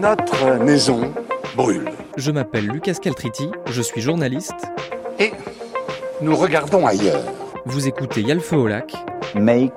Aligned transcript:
notre 0.00 0.58
maison 0.64 1.12
brûle. 1.54 1.90
Je 2.16 2.30
m'appelle 2.30 2.66
Lucas 2.66 2.94
Caltriti, 2.94 3.50
je 3.70 3.82
suis 3.82 4.00
journaliste. 4.00 4.66
Et 5.18 5.32
nous 6.22 6.34
regardons 6.34 6.86
ailleurs. 6.86 7.22
Vous 7.66 7.86
écoutez 7.86 8.22
Yalfe 8.22 8.52
au 8.54 8.66
lac. 8.66 8.94
Make 9.34 9.74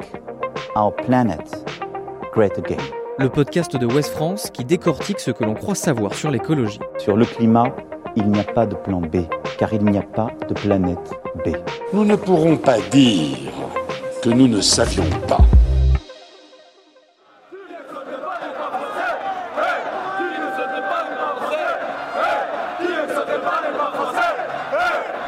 our 0.75 0.96
planet 0.96 1.41
great 2.33 2.57
again. 2.57 2.81
Le 3.20 3.29
podcast 3.29 3.75
de 3.75 3.86
West 3.86 4.13
France 4.13 4.49
qui 4.51 4.63
décortique 4.63 5.20
ce 5.20 5.31
que 5.31 5.43
l'on 5.43 5.55
croit 5.55 5.75
savoir 5.75 6.13
sur 6.13 6.31
l'écologie. 6.31 6.79
Sur 6.97 7.17
le 7.17 7.25
climat, 7.25 7.75
il 8.15 8.27
n'y 8.29 8.39
a 8.39 8.45
pas 8.45 8.65
de 8.65 8.75
plan 8.75 9.01
B, 9.01 9.27
car 9.57 9.73
il 9.73 9.83
n'y 9.83 9.97
a 9.97 10.03
pas 10.03 10.31
de 10.47 10.53
planète 10.53 11.11
B. 11.45 11.49
Nous 11.91 12.05
ne 12.05 12.15
pourrons 12.15 12.55
pas 12.55 12.79
dire 12.91 13.37
que 14.21 14.29
nous 14.29 14.47
ne 14.47 14.61
savions 14.61 15.03
pas. 15.27 15.41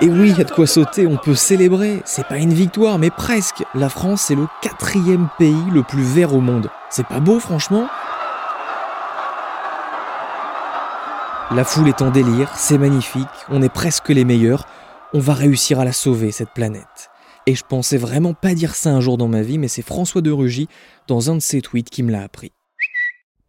Et 0.02 0.08
oui, 0.10 0.32
il 0.32 0.38
y 0.38 0.42
a 0.42 0.44
de 0.44 0.52
quoi 0.52 0.68
sauter, 0.68 1.08
on 1.08 1.16
peut 1.16 1.36
célébrer. 1.36 2.02
C'est 2.04 2.28
pas 2.28 2.38
une 2.38 2.54
victoire, 2.54 3.00
mais 3.00 3.10
presque. 3.10 3.64
La 3.74 3.88
France 3.88 4.30
est 4.30 4.36
le 4.36 4.48
quatrième 4.62 5.30
pays 5.38 5.56
le 5.72 5.84
plus 5.84 6.04
vert 6.04 6.36
au 6.36 6.42
monde. 6.42 6.70
C'est 6.90 7.08
pas 7.08 7.22
beau, 7.22 7.40
franchement? 7.40 7.88
La 11.52 11.64
foule 11.64 11.88
est 11.88 12.02
en 12.02 12.10
délire, 12.10 12.52
c'est 12.56 12.78
magnifique, 12.78 13.28
on 13.50 13.62
est 13.62 13.70
presque 13.70 14.10
les 14.10 14.26
meilleurs. 14.26 14.66
On 15.14 15.20
va 15.20 15.34
réussir 15.34 15.80
à 15.80 15.86
la 15.86 15.94
sauver, 15.94 16.32
cette 16.32 16.50
planète. 16.50 17.12
Et 17.46 17.56
je 17.56 17.64
pensais 17.64 17.98
vraiment 17.98 18.34
pas 18.34 18.56
dire 18.56 18.76
ça 18.76 18.90
un 18.90 19.00
jour 19.00 19.18
dans 19.18 19.28
ma 19.28 19.44
vie, 19.44 19.60
mais 19.60 19.68
c'est 19.68 19.84
François 19.84 20.22
de 20.22 20.32
Rugy, 20.32 20.68
dans 21.08 21.30
un 21.30 21.36
de 21.36 21.42
ses 21.42 21.62
tweets, 21.62 21.92
qui 21.92 22.02
me 22.02 22.12
l'a 22.12 22.24
appris. 22.24 22.52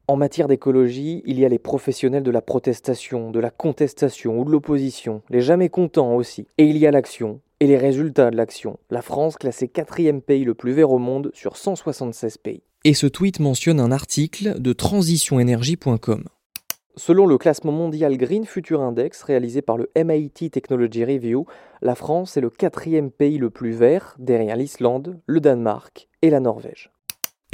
En 0.08 0.14
matière 0.14 0.46
d'écologie, 0.46 1.22
il 1.26 1.40
y 1.40 1.44
a 1.44 1.48
les 1.48 1.58
professionnels 1.58 2.22
de 2.22 2.30
la 2.30 2.40
protestation, 2.40 3.32
de 3.32 3.40
la 3.40 3.50
contestation 3.50 4.38
ou 4.38 4.44
de 4.44 4.52
l'opposition, 4.52 5.22
les 5.30 5.40
jamais 5.40 5.68
contents 5.68 6.14
aussi. 6.14 6.46
Et 6.58 6.64
il 6.64 6.78
y 6.78 6.86
a 6.86 6.92
l'action, 6.92 7.40
et 7.58 7.66
les 7.66 7.76
résultats 7.76 8.30
de 8.30 8.36
l'action. 8.36 8.78
La 8.88 9.02
France 9.02 9.36
classée 9.36 9.66
quatrième 9.66 10.22
pays 10.22 10.44
le 10.44 10.54
plus 10.54 10.70
vert 10.72 10.92
au 10.92 10.98
monde 10.98 11.32
sur 11.34 11.56
176 11.56 12.38
pays. 12.38 12.62
Et 12.84 12.94
ce 12.94 13.08
tweet 13.08 13.40
mentionne 13.40 13.80
un 13.80 13.90
article 13.90 14.60
de 14.60 14.72
transitionenergie.com. 14.72 16.24
Selon 16.94 17.26
le 17.26 17.36
classement 17.36 17.72
mondial 17.72 18.16
Green 18.16 18.44
Future 18.44 18.82
Index 18.82 19.24
réalisé 19.24 19.60
par 19.60 19.76
le 19.76 19.90
MIT 19.96 20.50
Technology 20.50 21.04
Review, 21.04 21.46
la 21.82 21.96
France 21.96 22.36
est 22.36 22.40
le 22.40 22.50
quatrième 22.50 23.10
pays 23.10 23.38
le 23.38 23.50
plus 23.50 23.72
vert 23.72 24.14
derrière 24.20 24.56
l'Islande, 24.56 25.20
le 25.26 25.40
Danemark 25.40 26.08
et 26.22 26.30
la 26.30 26.38
Norvège. 26.38 26.92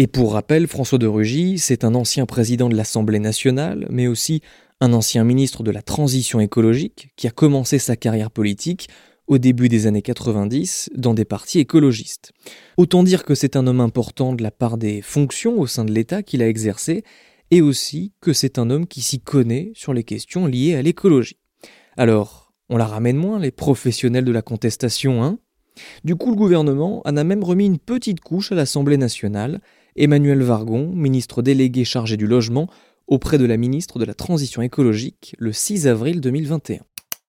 Et 0.03 0.08
pour 0.08 0.33
rappel, 0.33 0.67
François 0.67 0.98
de 0.98 1.06
Rugy, 1.06 1.61
c'est 1.61 1.84
un 1.84 1.95
ancien 1.95 2.27
président 2.27 2.69
de 2.69 2.75
l'Assemblée 2.75 3.20
nationale, 3.20 3.86
mais 3.89 4.08
aussi 4.08 4.41
un 4.81 4.95
ancien 4.95 5.22
ministre 5.22 5.62
de 5.62 5.70
la 5.70 5.81
Transition 5.81 6.41
écologique 6.41 7.12
qui 7.14 7.28
a 7.28 7.31
commencé 7.31 7.78
sa 7.78 7.95
carrière 7.95 8.33
politique 8.33 8.89
au 9.28 9.39
début 9.39 9.69
des 9.69 9.86
années 9.86 10.03
90 10.03 10.91
dans 10.97 11.14
des 11.14 11.25
partis 11.25 11.61
écologistes. 11.61 12.33
Autant 12.78 13.05
dire 13.05 13.23
que 13.25 13.36
c'est 13.36 13.55
un 13.55 13.69
homme 13.69 13.78
important 13.80 14.33
de 14.33 14.42
la 14.42 14.50
part 14.50 14.77
des 14.77 15.03
fonctions 15.03 15.61
au 15.61 15.69
sein 15.69 15.84
de 15.84 15.92
l'État 15.92 16.25
qu'il 16.25 16.42
a 16.42 16.48
exercé, 16.48 17.05
et 17.53 17.61
aussi 17.61 18.12
que 18.20 18.33
c'est 18.33 18.58
un 18.58 18.70
homme 18.70 18.89
qui 18.89 19.03
s'y 19.03 19.20
connaît 19.20 19.70
sur 19.77 19.95
les 19.95 20.03
questions 20.03 20.47
liées 20.47 20.75
à 20.75 20.83
l'écologie. 20.83 21.39
Alors, 21.97 22.53
on 22.69 22.77
la 22.77 22.86
ramène 22.86 23.19
moins, 23.19 23.39
les 23.39 23.53
professionnels 23.53 24.25
de 24.25 24.33
la 24.33 24.42
contestation, 24.42 25.23
hein? 25.23 25.39
Du 26.03 26.17
coup, 26.17 26.30
le 26.30 26.36
gouvernement 26.36 27.03
en 27.05 27.17
a 27.17 27.23
même 27.23 27.45
remis 27.45 27.67
une 27.67 27.78
petite 27.78 28.20
couche 28.20 28.50
à 28.50 28.56
l'Assemblée 28.56 28.98
nationale, 28.98 29.61
Emmanuel 29.95 30.43
Vargon, 30.43 30.91
ministre 30.95 31.43
délégué 31.43 31.85
chargé 31.85 32.17
du 32.17 32.27
logement, 32.27 32.67
auprès 33.07 33.37
de 33.37 33.45
la 33.45 33.59
ministre 33.59 33.98
de 33.98 34.07
la 34.07 34.15
Transition 34.15 34.62
écologique 34.62 35.37
le 35.39 35.53
6 35.53 35.87
avril 35.87 36.23
2021. 36.23 36.81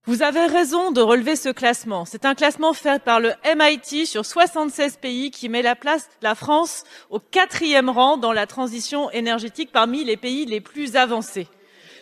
Vous 0.06 0.22
avez 0.22 0.46
raison 0.46 0.92
de 0.92 1.02
relever 1.02 1.36
ce 1.36 1.50
classement. 1.50 2.06
C'est 2.06 2.24
un 2.24 2.36
classement 2.36 2.74
fait 2.74 3.04
par 3.04 3.20
le 3.20 3.32
MIT 3.46 4.06
sur 4.06 4.26
76 4.26 4.98
pays 4.98 5.30
qui 5.30 5.50
met 5.50 5.62
la 5.62 5.76
place 5.76 6.10
la 6.22 6.36
France 6.36 6.84
au 7.10 7.20
quatrième 7.20 7.90
rang 7.90 8.18
dans 8.18 8.34
la 8.34 8.48
transition 8.48 9.12
énergétique 9.12 9.72
parmi 9.74 10.06
les 10.06 10.18
pays 10.18 10.46
les 10.46 10.62
plus 10.62 10.96
avancés. 10.96 11.48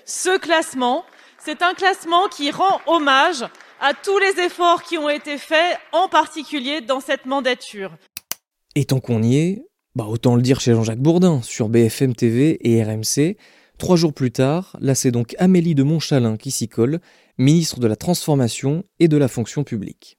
Ce 0.06 0.38
classement, 0.38 1.06
c'est 1.44 1.64
un 1.64 1.74
classement 1.74 2.28
qui 2.28 2.52
rend 2.52 2.82
hommage 2.86 3.46
à 3.80 3.96
tous 3.96 4.18
les 4.20 4.44
efforts 4.44 4.84
qui 4.84 5.00
ont 5.00 5.10
été 5.10 5.40
faits, 5.40 5.80
en 5.92 6.08
particulier 6.08 6.82
dans 6.82 7.00
cette 7.00 7.26
mandature. 7.26 7.92
Et 8.76 8.86
tant 8.86 9.00
qu'on 9.00 9.24
y 9.24 9.38
est, 9.38 9.66
bah 9.96 10.06
autant 10.07 10.35
le 10.35 10.41
dire 10.41 10.59
chez 10.59 10.74
Jean-Jacques 10.74 11.00
Bourdin, 11.02 11.41
sur 11.41 11.69
BFM 11.69 12.16
TV 12.16 12.57
et 12.62 12.84
RMC. 12.84 13.38
Trois 13.78 13.96
jours 13.96 14.13
plus 14.13 14.31
tard, 14.31 14.78
là 14.79 14.96
c'est 14.96 15.12
donc 15.12 15.35
Amélie 15.40 15.75
de 15.75 15.84
Montchalin 15.84 16.38
qui 16.38 16.52
s'y 16.52 16.68
colle, 16.68 17.00
ministre 17.38 17.79
de 17.79 17.88
la 17.88 17.96
Transformation 17.96 18.84
et 19.00 19.07
de 19.07 19.18
la 19.18 19.28
Fonction 19.28 19.63
publique. 19.63 20.18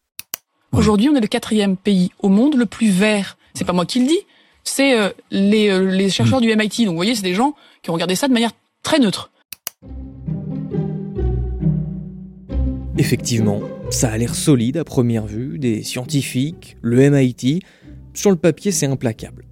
Aujourd'hui, 0.72 1.08
on 1.08 1.14
est 1.14 1.20
le 1.20 1.26
quatrième 1.26 1.76
pays 1.76 2.10
au 2.20 2.28
monde 2.28 2.56
le 2.56 2.66
plus 2.66 2.90
vert. 2.90 3.36
C'est 3.54 3.64
pas 3.64 3.72
moi 3.72 3.86
qui 3.86 4.00
le 4.00 4.06
dis, 4.06 4.20
c'est 4.64 4.98
euh, 4.98 5.10
les, 5.30 5.68
euh, 5.68 5.90
les 5.90 6.10
chercheurs 6.10 6.40
du 6.40 6.48
MIT. 6.48 6.84
Donc 6.84 6.92
vous 6.92 6.96
voyez, 6.96 7.14
c'est 7.14 7.22
des 7.22 7.34
gens 7.34 7.54
qui 7.82 7.90
ont 7.90 7.94
regardé 7.94 8.14
ça 8.14 8.26
de 8.26 8.32
manière 8.32 8.52
très 8.82 8.98
neutre. 8.98 9.30
Effectivement, 12.98 13.60
ça 13.90 14.10
a 14.10 14.18
l'air 14.18 14.34
solide 14.34 14.76
à 14.76 14.84
première 14.84 15.26
vue, 15.26 15.58
des 15.58 15.82
scientifiques, 15.82 16.76
le 16.82 17.10
MIT. 17.10 17.62
Sur 18.14 18.30
le 18.30 18.36
papier, 18.36 18.70
c'est 18.70 18.86
implacable. 18.86 19.44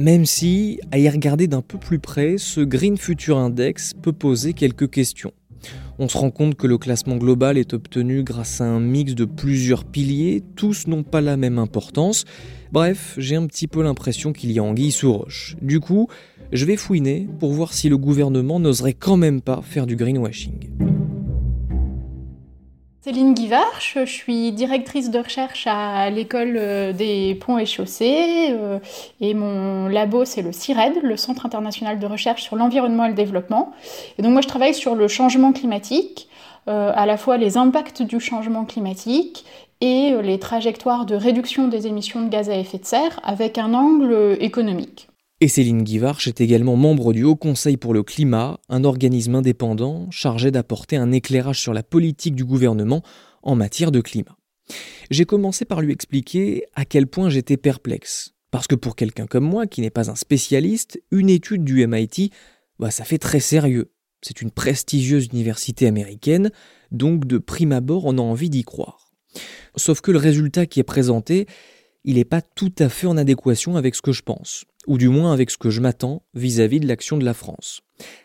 Même 0.00 0.24
si, 0.24 0.80
à 0.92 0.98
y 0.98 1.10
regarder 1.10 1.46
d'un 1.46 1.60
peu 1.60 1.76
plus 1.76 1.98
près, 1.98 2.36
ce 2.38 2.62
Green 2.62 2.96
Future 2.96 3.36
Index 3.36 3.92
peut 3.92 4.14
poser 4.14 4.54
quelques 4.54 4.88
questions. 4.88 5.34
On 5.98 6.08
se 6.08 6.16
rend 6.16 6.30
compte 6.30 6.54
que 6.54 6.66
le 6.66 6.78
classement 6.78 7.18
global 7.18 7.58
est 7.58 7.74
obtenu 7.74 8.22
grâce 8.22 8.62
à 8.62 8.64
un 8.64 8.80
mix 8.80 9.14
de 9.14 9.26
plusieurs 9.26 9.84
piliers, 9.84 10.42
tous 10.56 10.86
n'ont 10.86 11.02
pas 11.02 11.20
la 11.20 11.36
même 11.36 11.58
importance. 11.58 12.24
Bref, 12.72 13.14
j'ai 13.18 13.36
un 13.36 13.46
petit 13.46 13.66
peu 13.66 13.82
l'impression 13.82 14.32
qu'il 14.32 14.52
y 14.52 14.58
a 14.58 14.62
anguille 14.62 14.90
sous 14.90 15.12
roche. 15.12 15.56
Du 15.60 15.80
coup, 15.80 16.08
je 16.50 16.64
vais 16.64 16.78
fouiner 16.78 17.28
pour 17.38 17.52
voir 17.52 17.74
si 17.74 17.90
le 17.90 17.98
gouvernement 17.98 18.58
n'oserait 18.58 18.94
quand 18.94 19.18
même 19.18 19.42
pas 19.42 19.60
faire 19.60 19.84
du 19.84 19.96
greenwashing. 19.96 21.19
Céline 23.02 23.32
Guivarch, 23.32 23.94
je 23.96 24.04
suis 24.04 24.52
directrice 24.52 25.10
de 25.10 25.20
recherche 25.20 25.66
à 25.66 26.10
l'école 26.10 26.56
euh, 26.58 26.92
des 26.92 27.34
ponts 27.34 27.56
et 27.56 27.64
chaussées 27.64 28.48
euh, 28.50 28.78
et 29.22 29.32
mon 29.32 29.88
labo 29.88 30.26
c'est 30.26 30.42
le 30.42 30.52
CIRED, 30.52 30.98
le 31.02 31.16
Centre 31.16 31.46
international 31.46 31.98
de 31.98 32.04
recherche 32.06 32.42
sur 32.42 32.56
l'environnement 32.56 33.06
et 33.06 33.08
le 33.08 33.14
développement. 33.14 33.72
Et 34.18 34.22
donc 34.22 34.32
moi 34.32 34.42
je 34.42 34.48
travaille 34.48 34.74
sur 34.74 34.96
le 34.96 35.08
changement 35.08 35.54
climatique, 35.54 36.28
euh, 36.68 36.92
à 36.94 37.06
la 37.06 37.16
fois 37.16 37.38
les 37.38 37.56
impacts 37.56 38.02
du 38.02 38.20
changement 38.20 38.66
climatique 38.66 39.46
et 39.80 40.12
les 40.22 40.38
trajectoires 40.38 41.06
de 41.06 41.14
réduction 41.14 41.68
des 41.68 41.86
émissions 41.86 42.20
de 42.20 42.28
gaz 42.28 42.50
à 42.50 42.54
effet 42.54 42.76
de 42.76 42.84
serre 42.84 43.18
avec 43.24 43.56
un 43.56 43.72
angle 43.72 44.36
économique. 44.40 45.09
Et 45.42 45.48
Céline 45.48 45.84
Guivarch 45.84 46.28
est 46.28 46.42
également 46.42 46.76
membre 46.76 47.14
du 47.14 47.24
Haut 47.24 47.34
Conseil 47.34 47.78
pour 47.78 47.94
le 47.94 48.02
climat, 48.02 48.60
un 48.68 48.84
organisme 48.84 49.36
indépendant 49.36 50.10
chargé 50.10 50.50
d'apporter 50.50 50.98
un 50.98 51.12
éclairage 51.12 51.58
sur 51.58 51.72
la 51.72 51.82
politique 51.82 52.34
du 52.34 52.44
gouvernement 52.44 53.02
en 53.42 53.56
matière 53.56 53.90
de 53.90 54.02
climat. 54.02 54.36
J'ai 55.10 55.24
commencé 55.24 55.64
par 55.64 55.80
lui 55.80 55.94
expliquer 55.94 56.66
à 56.74 56.84
quel 56.84 57.06
point 57.06 57.30
j'étais 57.30 57.56
perplexe. 57.56 58.34
Parce 58.50 58.66
que 58.66 58.74
pour 58.74 58.96
quelqu'un 58.96 59.26
comme 59.26 59.44
moi, 59.44 59.66
qui 59.66 59.80
n'est 59.80 59.88
pas 59.88 60.10
un 60.10 60.14
spécialiste, 60.14 61.00
une 61.10 61.30
étude 61.30 61.64
du 61.64 61.86
MIT, 61.86 62.32
bah, 62.78 62.90
ça 62.90 63.04
fait 63.04 63.16
très 63.16 63.40
sérieux. 63.40 63.92
C'est 64.20 64.42
une 64.42 64.50
prestigieuse 64.50 65.28
université 65.32 65.86
américaine, 65.86 66.50
donc 66.90 67.26
de 67.26 67.38
prime 67.38 67.72
abord 67.72 68.04
on 68.04 68.18
a 68.18 68.22
envie 68.22 68.50
d'y 68.50 68.62
croire. 68.62 69.10
Sauf 69.74 70.02
que 70.02 70.10
le 70.10 70.18
résultat 70.18 70.66
qui 70.66 70.80
est 70.80 70.84
présenté, 70.84 71.46
il 72.04 72.16
n'est 72.16 72.24
pas 72.26 72.42
tout 72.42 72.74
à 72.78 72.90
fait 72.90 73.06
en 73.06 73.16
adéquation 73.16 73.76
avec 73.76 73.94
ce 73.94 74.02
que 74.02 74.12
je 74.12 74.22
pense 74.22 74.66
ou 74.86 74.98
du 74.98 75.08
moins 75.08 75.32
avec 75.32 75.50
ce 75.50 75.58
que 75.58 75.70
je 75.70 75.80
m'attends 75.80 76.22
vis-à-vis 76.34 76.80
de 76.80 76.88
l'action 76.88 77.16
de 77.16 77.24
la 77.24 77.34
France. 77.34 77.80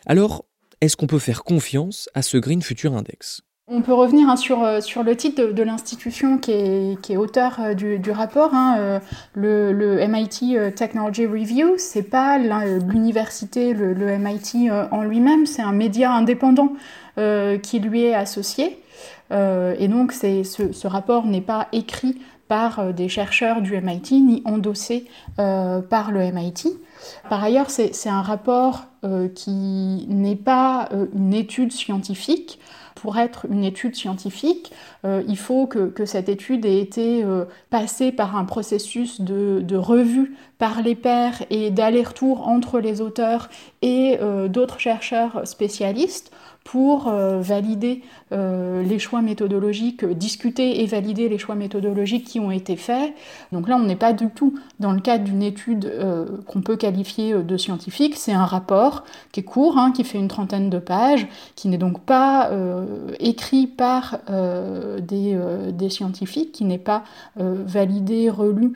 Alors, 0.06 0.44
est-ce 0.80 0.96
qu'on 0.96 1.06
peut 1.06 1.18
faire 1.18 1.44
confiance 1.44 2.08
à 2.14 2.22
ce 2.22 2.36
Green 2.36 2.62
Future 2.62 2.94
Index? 2.94 3.42
On 3.68 3.82
peut 3.82 3.94
revenir 3.94 4.28
hein, 4.28 4.36
sur, 4.36 4.62
euh, 4.62 4.80
sur 4.80 5.02
le 5.02 5.16
titre 5.16 5.42
de, 5.42 5.62
l'institution 5.64 6.38
qui 6.38 6.52
est, 6.52 7.16
auteur 7.16 7.58
euh, 7.58 7.74
du, 7.74 8.10
rapport. 8.12 8.54
Hein, 8.54 8.76
euh, 8.78 9.00
le, 9.34 10.06
MIT 10.06 10.56
Technology 10.76 11.26
Review, 11.26 11.74
c'est 11.76 12.04
pas 12.04 12.38
l'université, 12.38 13.74
le, 13.74 14.18
MIT 14.18 14.70
en 14.70 15.02
lui-même, 15.02 15.46
c'est 15.46 15.62
un 15.62 15.72
média 15.72 16.12
indépendant 16.12 16.74
qui 17.16 17.80
lui 17.80 18.04
est 18.04 18.14
associé. 18.14 18.78
Et 19.32 19.88
donc, 19.88 20.12
ce 20.12 20.86
rapport 20.86 21.26
n'est 21.26 21.40
pas 21.40 21.68
écrit 21.72 22.18
par 22.48 22.78
euh, 22.78 22.92
des 22.92 23.08
chercheurs 23.08 23.60
du 23.62 23.80
MIT 23.80 24.12
ni 24.12 24.42
endossé 24.44 25.06
euh, 25.38 25.80
par 25.80 26.10
le 26.10 26.20
MIT. 26.32 26.68
Par 27.28 27.42
ailleurs, 27.42 27.70
c'est 27.70 28.08
un 28.08 28.22
rapport 28.22 28.86
euh, 29.04 29.28
qui 29.28 30.06
n'est 30.08 30.36
pas 30.36 30.88
une 31.14 31.34
étude 31.34 31.72
scientifique. 31.72 32.58
Pour 32.94 33.18
être 33.18 33.46
une 33.50 33.62
étude 33.62 33.94
scientifique, 33.94 34.72
il 35.04 35.36
faut 35.36 35.66
que, 35.66 36.06
cette 36.06 36.30
étude 36.30 36.64
ait 36.64 36.80
été 36.80 37.22
passée 37.68 38.10
par 38.10 38.36
un 38.36 38.44
processus 38.44 39.20
de, 39.20 39.76
revue 39.76 40.34
par 40.58 40.82
les 40.82 40.94
pairs 40.94 41.42
et 41.50 41.70
d'aller-retour 41.70 42.48
entre 42.48 42.80
les 42.80 43.00
auteurs 43.00 43.48
et 43.82 44.18
d'autres 44.48 44.80
chercheurs 44.80 45.46
spécialistes 45.46 46.32
pour 46.66 47.06
euh, 47.06 47.40
valider 47.40 48.02
euh, 48.32 48.82
les 48.82 48.98
choix 48.98 49.22
méthodologiques, 49.22 50.04
discuter 50.04 50.82
et 50.82 50.86
valider 50.86 51.28
les 51.28 51.38
choix 51.38 51.54
méthodologiques 51.54 52.24
qui 52.24 52.40
ont 52.40 52.50
été 52.50 52.74
faits. 52.74 53.14
Donc 53.52 53.68
là, 53.68 53.76
on 53.76 53.84
n'est 53.84 53.94
pas 53.94 54.12
du 54.12 54.30
tout 54.30 54.58
dans 54.80 54.90
le 54.90 55.00
cadre 55.00 55.22
d'une 55.22 55.44
étude 55.44 55.84
euh, 55.84 56.26
qu'on 56.48 56.62
peut 56.62 56.76
qualifier 56.76 57.34
de 57.34 57.56
scientifique, 57.56 58.16
c'est 58.16 58.32
un 58.32 58.44
rapport 58.44 59.04
qui 59.30 59.40
est 59.40 59.42
court, 59.44 59.78
hein, 59.78 59.92
qui 59.92 60.02
fait 60.02 60.18
une 60.18 60.26
trentaine 60.26 60.68
de 60.68 60.80
pages, 60.80 61.28
qui 61.54 61.68
n'est 61.68 61.78
donc 61.78 62.00
pas 62.00 62.50
écrit 63.20 63.68
par 63.68 64.18
des, 64.28 65.88
scientifiques, 65.88 66.52
qui 66.52 66.64
n'est 66.64 66.78
pas 66.78 67.04
validé, 67.36 68.28
relu 68.28 68.72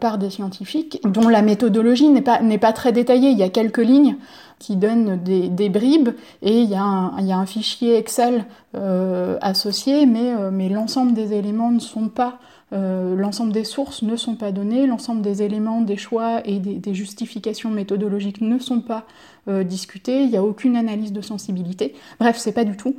par 0.00 0.18
des 0.18 0.30
scientifiques, 0.30 1.00
dont 1.12 1.28
la 1.28 1.42
méthodologie 1.42 2.08
n'est 2.08 2.22
pas, 2.22 2.40
pas 2.60 2.72
très 2.72 2.92
détaillée. 2.92 3.30
Il 3.30 3.38
y 3.38 3.42
a 3.42 3.48
quelques 3.48 3.78
lignes 3.78 4.16
qui 4.62 4.76
donne 4.76 5.20
des, 5.22 5.68
bribes 5.68 6.10
et 6.40 6.60
il 6.60 6.70
y, 6.70 6.76
a 6.76 6.82
un, 6.84 7.46
fichier 7.46 7.96
Excel 7.96 8.44
euh, 8.76 9.36
associé, 9.40 10.06
mais, 10.06 10.32
euh, 10.32 10.50
mais 10.52 10.68
l'ensemble 10.68 11.14
des 11.14 11.32
éléments 11.32 11.72
ne 11.72 11.80
sont 11.80 12.08
pas, 12.08 12.38
euh, 12.72 13.16
l'ensemble 13.16 13.52
des 13.52 13.64
sources 13.64 14.02
ne 14.02 14.14
sont 14.14 14.36
pas 14.36 14.52
données, 14.52 14.86
l'ensemble 14.86 15.20
des 15.20 15.42
éléments, 15.42 15.80
des 15.80 15.96
choix 15.96 16.42
et 16.44 16.60
des, 16.60 16.94
justifications 16.94 17.70
méthodologiques 17.70 18.40
ne 18.40 18.58
sont 18.60 18.80
pas 18.80 19.04
discutés, 19.64 20.22
il 20.22 20.30
n'y 20.30 20.36
a 20.36 20.44
aucune 20.44 20.76
analyse 20.76 21.12
de 21.12 21.20
sensibilité. 21.20 21.94
Bref, 22.20 22.36
c'est 22.38 22.52
pas 22.52 22.64
du 22.64 22.76
tout 22.76 22.94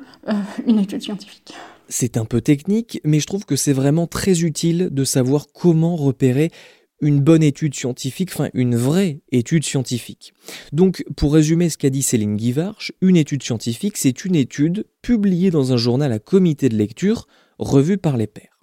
une 0.68 0.80
étude 0.80 1.02
scientifique. 1.02 1.54
C'est 1.88 2.18
un 2.18 2.26
peu 2.26 2.42
technique, 2.42 3.00
mais 3.06 3.22
je 3.22 3.28
trouve 3.28 3.46
que 3.46 3.56
c'est 3.56 3.72
vraiment 3.72 4.08
très 4.08 4.42
utile 4.42 4.90
de 4.92 5.06
savoir 5.06 5.48
comment 5.54 5.96
repérer 5.96 6.52
une 7.02 7.20
bonne 7.20 7.44
étude 7.44 7.76
scientifique, 7.76 8.30
enfin 8.32 8.50
une 8.54 8.76
vraie 8.76 9.22
étude 9.32 9.66
scientifique. 9.66 10.34
Donc, 10.72 11.04
pour 11.16 11.34
résumer 11.34 11.70
ce 11.70 11.78
qu'a 11.78 11.90
dit 11.90 12.02
Céline 12.02 12.38
Guivarch, 12.38 12.94
une 13.02 13.18
étude 13.18 13.44
scientifique, 13.44 13.98
c'est 13.98 14.26
une 14.26 14.36
étude 14.36 14.86
publiée 15.02 15.52
dans 15.52 15.74
un 15.74 15.78
journal 15.78 16.12
à 16.12 16.20
comité 16.20 16.70
de 16.70 16.78
lecture, 16.78 17.28
revue 17.60 17.98
par 17.98 18.18
les 18.18 18.28
pairs. 18.28 18.60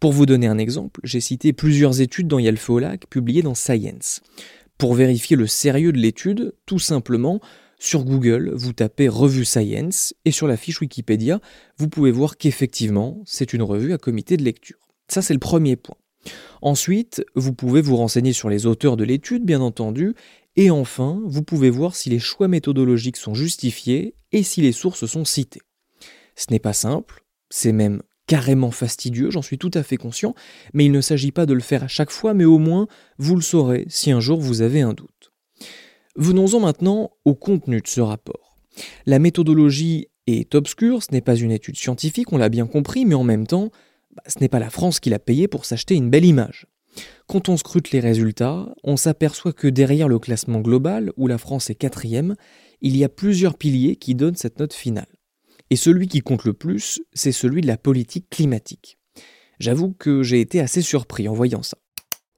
Pour 0.00 0.12
vous 0.12 0.26
donner 0.26 0.46
un 0.46 0.58
exemple, 0.58 1.00
j'ai 1.04 1.20
cité 1.20 1.52
plusieurs 1.52 2.00
études 2.00 2.28
dans 2.28 2.38
Yalfeolac 2.38 3.06
publiées 3.08 3.42
dans 3.42 3.54
Science. 3.54 4.20
Pour 4.78 4.94
vérifier 4.94 5.36
le 5.36 5.46
sérieux 5.46 5.92
de 5.92 5.98
l'étude, 5.98 6.54
tout 6.66 6.78
simplement, 6.78 7.40
sur 7.78 8.04
Google, 8.04 8.52
vous 8.54 8.72
tapez 8.72 9.08
revue 9.08 9.44
Science 9.44 10.14
et 10.24 10.30
sur 10.30 10.46
la 10.46 10.56
fiche 10.56 10.80
Wikipédia, 10.80 11.40
vous 11.78 11.88
pouvez 11.88 12.10
voir 12.10 12.36
qu'effectivement, 12.36 13.22
c'est 13.26 13.52
une 13.52 13.62
revue 13.62 13.92
à 13.92 13.98
comité 13.98 14.36
de 14.36 14.44
lecture. 14.44 14.78
Ça, 15.08 15.22
c'est 15.22 15.34
le 15.34 15.40
premier 15.40 15.76
point. 15.76 15.96
Ensuite, 16.62 17.24
vous 17.34 17.52
pouvez 17.52 17.80
vous 17.80 17.96
renseigner 17.96 18.32
sur 18.32 18.48
les 18.48 18.66
auteurs 18.66 18.96
de 18.96 19.04
l'étude, 19.04 19.44
bien 19.44 19.60
entendu, 19.60 20.14
et 20.56 20.70
enfin, 20.70 21.20
vous 21.26 21.42
pouvez 21.42 21.70
voir 21.70 21.94
si 21.94 22.08
les 22.08 22.18
choix 22.18 22.48
méthodologiques 22.48 23.18
sont 23.18 23.34
justifiés 23.34 24.14
et 24.32 24.42
si 24.42 24.62
les 24.62 24.72
sources 24.72 25.06
sont 25.06 25.24
citées. 25.24 25.62
Ce 26.34 26.46
n'est 26.50 26.58
pas 26.58 26.72
simple, 26.72 27.24
c'est 27.50 27.72
même 27.72 28.02
carrément 28.26 28.70
fastidieux, 28.70 29.30
j'en 29.30 29.42
suis 29.42 29.58
tout 29.58 29.70
à 29.74 29.82
fait 29.82 29.96
conscient, 29.96 30.34
mais 30.72 30.84
il 30.84 30.92
ne 30.92 31.00
s'agit 31.00 31.30
pas 31.30 31.46
de 31.46 31.54
le 31.54 31.60
faire 31.60 31.84
à 31.84 31.88
chaque 31.88 32.10
fois, 32.10 32.34
mais 32.34 32.44
au 32.44 32.58
moins 32.58 32.88
vous 33.18 33.36
le 33.36 33.42
saurez 33.42 33.86
si 33.88 34.10
un 34.10 34.20
jour 34.20 34.40
vous 34.40 34.62
avez 34.62 34.80
un 34.80 34.94
doute. 34.94 35.32
Venons-en 36.16 36.60
maintenant 36.60 37.10
au 37.24 37.34
contenu 37.34 37.80
de 37.80 37.86
ce 37.86 38.00
rapport. 38.00 38.56
La 39.04 39.18
méthodologie 39.18 40.08
est 40.26 40.54
obscure, 40.54 41.02
ce 41.02 41.12
n'est 41.12 41.20
pas 41.20 41.36
une 41.36 41.52
étude 41.52 41.76
scientifique, 41.76 42.32
on 42.32 42.38
l'a 42.38 42.48
bien 42.48 42.66
compris, 42.66 43.04
mais 43.04 43.14
en 43.14 43.24
même 43.24 43.46
temps, 43.46 43.70
bah, 44.16 44.22
ce 44.26 44.40
n'est 44.40 44.48
pas 44.48 44.58
la 44.58 44.70
France 44.70 44.98
qui 44.98 45.10
l'a 45.10 45.18
payé 45.18 45.46
pour 45.46 45.64
s'acheter 45.64 45.94
une 45.94 46.10
belle 46.10 46.24
image. 46.24 46.66
Quand 47.26 47.48
on 47.48 47.56
scrute 47.56 47.90
les 47.90 48.00
résultats, 48.00 48.74
on 48.82 48.96
s'aperçoit 48.96 49.52
que 49.52 49.68
derrière 49.68 50.08
le 50.08 50.18
classement 50.18 50.60
global, 50.60 51.12
où 51.16 51.26
la 51.26 51.38
France 51.38 51.68
est 51.68 51.74
quatrième, 51.74 52.36
il 52.80 52.96
y 52.96 53.04
a 53.04 53.08
plusieurs 53.08 53.58
piliers 53.58 53.96
qui 53.96 54.14
donnent 54.14 54.36
cette 54.36 54.58
note 54.58 54.72
finale. 54.72 55.06
Et 55.70 55.76
celui 55.76 56.08
qui 56.08 56.20
compte 56.20 56.44
le 56.44 56.54
plus, 56.54 57.00
c'est 57.12 57.32
celui 57.32 57.60
de 57.60 57.66
la 57.66 57.76
politique 57.76 58.30
climatique. 58.30 58.98
J'avoue 59.58 59.92
que 59.92 60.22
j'ai 60.22 60.40
été 60.40 60.60
assez 60.60 60.82
surpris 60.82 61.28
en 61.28 61.34
voyant 61.34 61.62
ça. 61.62 61.78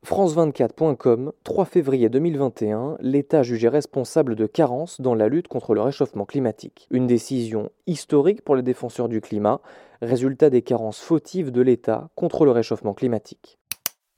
France24.com, 0.07 1.33
3 1.45 1.65
février 1.65 2.09
2021, 2.09 2.97
l'État 3.01 3.43
jugé 3.43 3.69
responsable 3.69 4.37
de 4.37 4.47
carences 4.47 5.01
dans 5.01 5.15
la 5.15 5.29
lutte 5.29 5.49
contre 5.49 5.75
le 5.75 5.81
réchauffement 5.81 6.25
climatique. 6.25 6.87
Une 6.91 7.07
décision 7.07 7.71
historique 7.87 8.43
pour 8.43 8.57
les 8.57 8.63
défenseurs 8.63 9.09
du 9.09 9.21
climat, 9.21 9.61
résultat 10.01 10.51
des 10.51 10.63
carences 10.63 11.01
fautives 11.01 11.51
de 11.51 11.61
l'État 11.61 12.11
contre 12.15 12.45
le 12.45 12.53
réchauffement 12.53 12.95
climatique. 12.95 13.59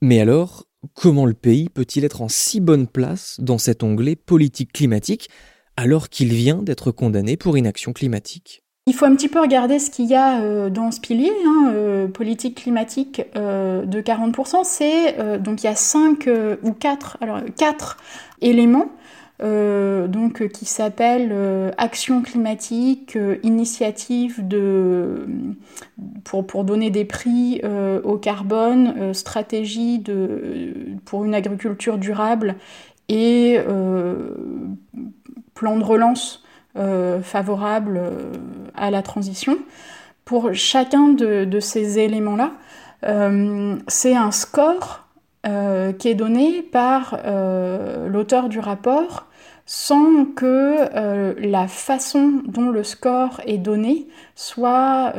Mais 0.02 0.20
alors, 0.20 0.66
comment 0.94 1.26
le 1.26 1.34
pays 1.34 1.68
peut-il 1.68 2.04
être 2.04 2.22
en 2.22 2.28
si 2.28 2.60
bonne 2.60 2.86
place 2.86 3.40
dans 3.40 3.58
cet 3.58 3.82
onglet 3.82 4.16
politique 4.16 4.72
climatique 4.72 5.28
alors 5.76 6.08
qu'il 6.08 6.32
vient 6.32 6.62
d'être 6.62 6.90
condamné 6.90 7.36
pour 7.36 7.56
inaction 7.56 7.92
climatique? 7.92 8.62
Il 8.86 8.94
faut 8.94 9.04
un 9.04 9.14
petit 9.14 9.28
peu 9.28 9.40
regarder 9.40 9.78
ce 9.78 9.88
qu'il 9.88 10.06
y 10.06 10.16
a 10.16 10.40
euh, 10.40 10.68
dans 10.68 10.90
ce 10.90 11.00
pilier, 11.00 11.30
hein, 11.46 11.70
euh, 11.72 12.08
politique 12.08 12.62
climatique 12.62 13.22
euh, 13.36 13.84
de 13.84 14.00
40%. 14.00 14.64
C'est 14.64 15.38
donc 15.38 15.62
il 15.62 15.66
y 15.66 15.68
a 15.68 15.76
5 15.76 16.28
ou 16.62 16.72
4, 16.72 17.18
alors 17.20 17.40
4 17.56 17.96
éléments 18.40 18.90
donc, 19.42 20.48
qui 20.48 20.66
s'appellent 20.66 21.72
action 21.78 22.20
climatique, 22.20 23.16
initiative 23.42 24.46
de, 24.46 25.26
pour, 26.24 26.46
pour, 26.46 26.64
donner 26.64 26.90
des 26.90 27.06
prix 27.06 27.62
au 28.04 28.18
carbone, 28.18 29.14
stratégie 29.14 29.98
de, 29.98 30.74
pour 31.06 31.24
une 31.24 31.34
agriculture 31.34 31.96
durable 31.96 32.56
et 33.08 33.56
plan 35.54 35.78
de 35.78 35.84
relance 35.84 36.44
euh, 36.76 37.20
favorable 37.20 37.96
euh, 38.00 38.32
à 38.76 38.92
la 38.92 39.02
transition. 39.02 39.58
Pour 40.24 40.54
chacun 40.54 41.08
de, 41.08 41.58
ces 41.58 41.98
éléments-là, 41.98 42.52
euh, 43.04 43.76
c'est 43.88 44.14
un 44.14 44.30
score 44.30 45.08
qui 45.42 46.08
est 46.08 46.14
donné 46.14 46.62
par 46.62 47.18
l'auteur 48.06 48.50
du 48.50 48.58
rapport 48.60 49.26
sans 49.64 50.26
que 50.26 51.34
la 51.40 51.66
façon 51.66 52.42
dont 52.46 52.68
le 52.68 52.84
score 52.84 53.40
est 53.46 53.56
donné 53.56 54.06
soit 54.34 55.14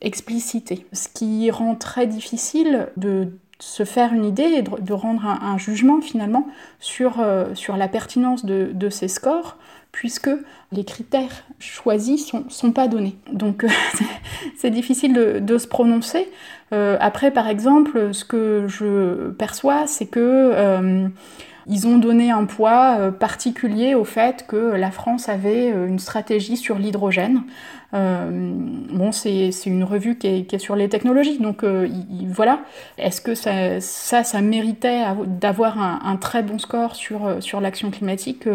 explicitée. 0.00 0.86
Ce 0.94 1.08
qui 1.08 1.50
rend 1.50 1.74
très 1.74 2.06
difficile 2.06 2.88
de 2.96 3.28
se 3.58 3.84
faire 3.84 4.12
une 4.12 4.24
idée 4.24 4.42
et 4.42 4.62
de, 4.62 4.92
rendre 4.92 5.24
un, 5.24 5.56
jugement 5.56 6.00
finalement 6.00 6.46
sur, 6.78 7.24
sur 7.54 7.76
la 7.76 7.88
pertinence 7.88 8.44
de, 8.44 8.90
ces 8.90 9.08
scores 9.08 9.56
puisque 9.96 10.30
les 10.72 10.84
critères 10.84 11.44
choisis 11.58 12.26
sont, 12.26 12.44
sont 12.50 12.70
pas 12.70 12.86
donnés. 12.86 13.16
Donc 13.32 13.64
euh, 13.64 13.68
c'est 14.58 14.70
difficile 14.70 15.40
de, 15.40 15.58
se 15.58 15.66
prononcer. 15.66 16.28
Euh, 16.74 16.98
après, 17.00 17.30
par 17.30 17.48
exemple, 17.48 18.12
ce 18.12 18.24
que 18.26 18.66
je 18.68 19.30
perçois, 19.30 19.86
c'est 19.86 20.04
que 20.04 20.20
euh, 20.20 21.08
ils 21.66 21.86
ont 21.86 21.96
donné 21.96 22.30
un 22.30 22.44
poids 22.44 23.10
particulier 23.18 23.94
au 23.94 24.04
fait 24.04 24.44
que 24.46 24.56
la 24.56 24.90
France 24.90 25.30
avait 25.30 25.68
une 25.68 25.98
stratégie 25.98 26.58
sur 26.58 26.78
l'hydrogène. 26.78 27.42
Euh, 27.96 28.30
bon, 28.92 29.10
c'est 29.12 29.50
une 29.66 29.84
revue 29.84 30.18
qui 30.18 30.26
est, 30.26 30.58
sur 30.58 30.76
les 30.76 30.88
technologies, 30.88 31.38
donc 31.38 31.64
euh, 31.64 31.88
voilà. 32.28 32.60
Est-ce 32.98 33.20
que 33.20 33.34
ça, 33.34 33.80
ça, 33.80 34.40
méritait 34.42 35.02
d'avoir 35.26 35.78
un, 35.78 36.16
très 36.16 36.42
bon 36.42 36.58
score 36.58 36.94
sur, 36.94 37.26
euh, 37.26 37.40
sur 37.40 37.60
l'action 37.60 37.90
climatique 37.90 38.48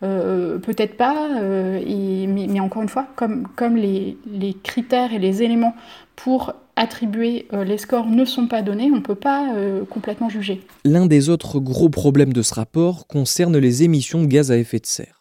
Peut-être 0.00 0.96
pas, 0.98 1.28
mais, 1.40 2.60
encore 2.60 2.82
une 2.82 2.88
fois, 2.88 3.06
comme, 3.16 3.48
comme 3.56 3.76
les, 3.76 4.18
les 4.30 4.54
critères 4.54 5.14
et 5.14 5.18
les 5.18 5.42
éléments 5.42 5.74
pour 6.14 6.52
attribuer 6.76 7.48
les 7.52 7.78
scores 7.78 8.06
ne 8.06 8.24
sont 8.24 8.46
pas 8.46 8.60
donnés, 8.60 8.90
on 8.92 8.96
ne 8.96 9.00
peut 9.00 9.14
pas 9.14 9.54
complètement 9.88 10.28
juger. 10.28 10.60
L'un 10.84 11.06
des 11.06 11.30
autres 11.30 11.58
gros 11.58 11.88
problèmes 11.88 12.34
de 12.34 12.42
ce 12.42 12.52
rapport 12.54 13.06
concerne 13.06 13.56
les 13.56 13.82
émissions 13.82 14.20
de 14.20 14.26
gaz 14.26 14.50
à 14.50 14.58
effet 14.58 14.78
de 14.78 14.86
serre. 14.86 15.13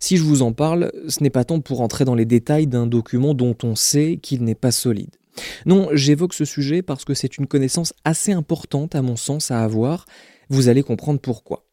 Si 0.00 0.16
je 0.16 0.22
vous 0.22 0.42
en 0.42 0.52
parle, 0.52 0.92
ce 1.08 1.22
n'est 1.22 1.30
pas 1.30 1.44
tant 1.44 1.60
pour 1.60 1.80
entrer 1.80 2.04
dans 2.04 2.14
les 2.14 2.24
détails 2.24 2.66
d'un 2.66 2.86
document 2.86 3.34
dont 3.34 3.56
on 3.62 3.74
sait 3.76 4.18
qu'il 4.20 4.42
n'est 4.44 4.54
pas 4.54 4.72
solide. 4.72 5.16
Non, 5.66 5.88
j'évoque 5.92 6.34
ce 6.34 6.44
sujet 6.44 6.82
parce 6.82 7.04
que 7.04 7.14
c'est 7.14 7.38
une 7.38 7.46
connaissance 7.46 7.94
assez 8.04 8.32
importante 8.32 8.94
à 8.94 9.02
mon 9.02 9.16
sens 9.16 9.50
à 9.50 9.62
avoir, 9.62 10.06
vous 10.48 10.68
allez 10.68 10.82
comprendre 10.82 11.20
pourquoi. 11.20 11.66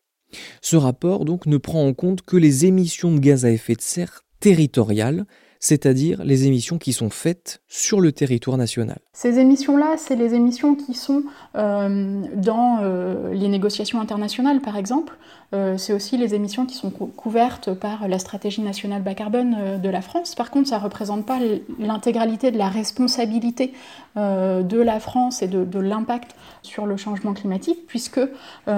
Ce 0.61 0.75
rapport 0.75 1.25
donc 1.25 1.45
ne 1.45 1.57
prend 1.57 1.85
en 1.85 1.93
compte 1.93 2.21
que 2.21 2.37
les 2.37 2.65
émissions 2.65 3.11
de 3.13 3.19
gaz 3.19 3.45
à 3.45 3.51
effet 3.51 3.75
de 3.75 3.81
serre 3.81 4.23
territoriales, 4.39 5.25
c'est-à-dire 5.59 6.23
les 6.23 6.47
émissions 6.47 6.77
qui 6.77 6.93
sont 6.93 7.09
faites 7.09 7.61
sur 7.67 7.99
le 7.99 8.13
territoire 8.13 8.57
national. 8.57 8.99
Ces 9.11 9.39
émissions-là, 9.39 9.95
c'est 9.97 10.15
les 10.15 10.33
émissions 10.33 10.75
qui 10.75 10.93
sont 10.93 11.23
euh, 11.55 12.23
dans 12.35 12.79
euh, 12.81 13.33
les 13.33 13.49
négociations 13.49 13.99
internationales, 13.99 14.61
par 14.61 14.77
exemple. 14.77 15.17
Euh, 15.53 15.77
c'est 15.77 15.91
aussi 15.91 16.15
les 16.15 16.35
émissions 16.35 16.65
qui 16.65 16.75
sont 16.75 16.89
couvertes 16.91 17.73
par 17.73 18.07
la 18.07 18.19
stratégie 18.19 18.61
nationale 18.61 19.01
bas 19.01 19.15
carbone 19.15 19.81
de 19.81 19.89
la 19.89 20.01
France. 20.01 20.35
Par 20.35 20.51
contre, 20.51 20.69
ça 20.69 20.77
ne 20.77 20.83
représente 20.83 21.25
pas 21.25 21.39
l'intégralité 21.77 22.51
de 22.51 22.57
la 22.57 22.69
responsabilité 22.69 23.73
de 24.15 24.81
la 24.81 24.99
France 24.99 25.41
et 25.41 25.47
de, 25.47 25.79
l'impact 25.79 26.35
sur 26.61 26.85
le 26.85 26.97
changement 26.97 27.33
climatique, 27.33 27.79
puisque 27.87 28.19
il 28.67 28.71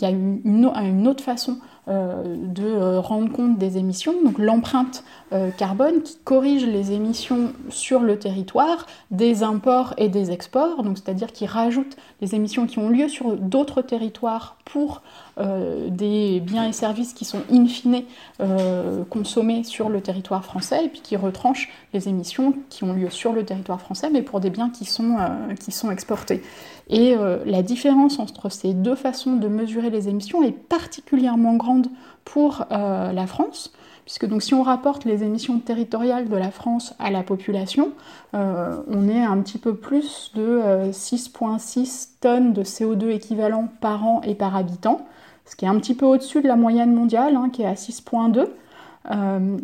y 0.00 0.04
a 0.04 0.10
une, 0.10 1.08
autre 1.08 1.24
façon 1.24 1.58
de 1.90 2.66
euh, 2.66 3.00
rendre 3.00 3.32
compte 3.32 3.58
des 3.58 3.76
émissions, 3.76 4.14
donc 4.24 4.38
l'empreinte 4.38 5.02
euh, 5.32 5.50
carbone 5.50 6.02
qui 6.02 6.18
corrige 6.22 6.64
les 6.64 6.92
émissions 6.92 7.52
sur 7.68 8.00
le 8.00 8.16
territoire 8.16 8.86
des 9.10 9.42
imports 9.42 9.94
et 9.96 10.08
des 10.08 10.30
exports, 10.30 10.84
c'est-à-dire 10.94 11.32
qui 11.32 11.46
rajoute 11.46 11.96
les 12.20 12.34
émissions 12.34 12.66
qui 12.66 12.78
ont 12.78 12.88
lieu 12.88 13.08
sur 13.08 13.36
d'autres 13.36 13.82
territoires 13.82 14.56
pour 14.64 15.02
des 15.38 16.40
biens 16.40 16.68
et 16.68 16.72
services 16.72 17.14
qui 17.14 17.24
sont 17.24 17.40
in 17.50 17.66
fine 17.66 18.02
consommés 19.08 19.64
sur 19.64 19.88
le 19.88 20.00
territoire 20.00 20.44
français 20.44 20.84
et 20.84 20.88
puis 20.88 21.00
qui 21.00 21.16
retranche 21.16 21.70
les 21.94 22.08
émissions 22.08 22.54
qui 22.68 22.84
ont 22.84 22.92
lieu 22.92 23.08
sur 23.08 23.32
le 23.32 23.44
territoire 23.44 23.80
français 23.80 24.10
mais 24.12 24.22
pour 24.22 24.40
des 24.40 24.50
biens 24.50 24.70
qui 24.70 24.84
sont, 24.84 25.16
qui 25.58 25.72
sont 25.72 25.90
exportés. 25.90 26.42
Et 26.90 27.14
euh, 27.16 27.38
la 27.46 27.62
différence 27.62 28.18
entre 28.18 28.50
ces 28.50 28.74
deux 28.74 28.96
façons 28.96 29.36
de 29.36 29.46
mesurer 29.46 29.90
les 29.90 30.08
émissions 30.08 30.42
est 30.42 30.52
particulièrement 30.52 31.54
grande 31.54 31.86
pour 32.24 32.64
euh, 32.72 33.12
la 33.12 33.26
France, 33.28 33.72
puisque 34.10 34.26
donc 34.26 34.42
si 34.42 34.54
on 34.54 34.64
rapporte 34.64 35.04
les 35.04 35.22
émissions 35.22 35.60
territoriales 35.60 36.28
de 36.28 36.34
la 36.34 36.50
France 36.50 36.94
à 36.98 37.12
la 37.12 37.22
population, 37.22 37.92
euh, 38.34 38.76
on 38.88 39.08
est 39.08 39.22
un 39.22 39.38
petit 39.38 39.56
peu 39.56 39.74
plus 39.74 40.32
de 40.34 40.90
6,6 40.90 42.08
tonnes 42.20 42.52
de 42.52 42.64
CO2 42.64 43.10
équivalent 43.10 43.68
par 43.80 44.04
an 44.04 44.20
et 44.24 44.34
par 44.34 44.56
habitant, 44.56 45.06
ce 45.46 45.54
qui 45.54 45.64
est 45.64 45.68
un 45.68 45.78
petit 45.78 45.94
peu 45.94 46.06
au-dessus 46.06 46.42
de 46.42 46.48
la 46.48 46.56
moyenne 46.56 46.92
mondiale, 46.92 47.36
hein, 47.36 47.50
qui 47.52 47.62
est 47.62 47.66
à 47.66 47.74
6,2. 47.74 48.48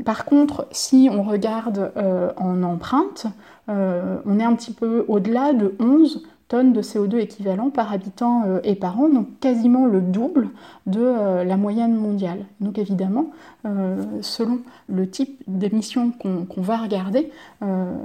par 0.04 0.24
contre, 0.24 0.68
si 0.70 1.08
on 1.10 1.24
regarde 1.24 1.90
en 2.36 2.62
empreinte, 2.62 3.26
on 3.66 4.38
est 4.38 4.44
un 4.44 4.54
petit 4.54 4.72
peu 4.72 5.04
au-delà 5.08 5.54
de 5.54 5.74
11 5.80 6.22
tonnes 6.48 6.72
de 6.72 6.80
CO2 6.80 7.18
équivalent 7.18 7.70
par 7.70 7.92
habitant 7.92 8.44
euh, 8.46 8.60
et 8.62 8.74
par 8.74 8.98
an, 9.00 9.08
donc 9.08 9.40
quasiment 9.40 9.86
le 9.86 10.00
double 10.00 10.50
de 10.86 11.00
euh, 11.00 11.44
la 11.44 11.56
moyenne 11.56 11.94
mondiale. 11.94 12.46
Donc 12.60 12.78
évidemment, 12.78 13.30
euh, 13.64 14.04
selon 14.22 14.60
le 14.88 15.08
type 15.08 15.42
d'émission 15.46 16.12
qu'on 16.12 16.62
va 16.62 16.76
regarder, 16.76 17.30
on 17.60 17.96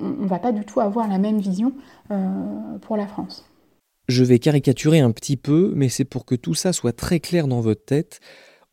ne 0.00 0.26
va 0.26 0.38
pas 0.38 0.52
du 0.52 0.64
tout 0.64 0.80
avoir 0.80 1.08
la 1.08 1.18
même 1.18 1.38
vision 1.38 1.72
pour 2.82 2.96
la 2.96 3.06
France. 3.06 3.44
Je 4.08 4.24
vais 4.24 4.38
caricaturer 4.38 5.00
un 5.00 5.10
petit 5.10 5.36
peu, 5.36 5.72
mais 5.74 5.88
c'est 5.88 6.04
pour 6.04 6.24
que 6.24 6.34
tout 6.34 6.54
ça 6.54 6.72
soit 6.72 6.96
très 6.96 7.20
clair 7.20 7.48
dans 7.48 7.60
votre 7.60 7.84
tête. 7.84 8.20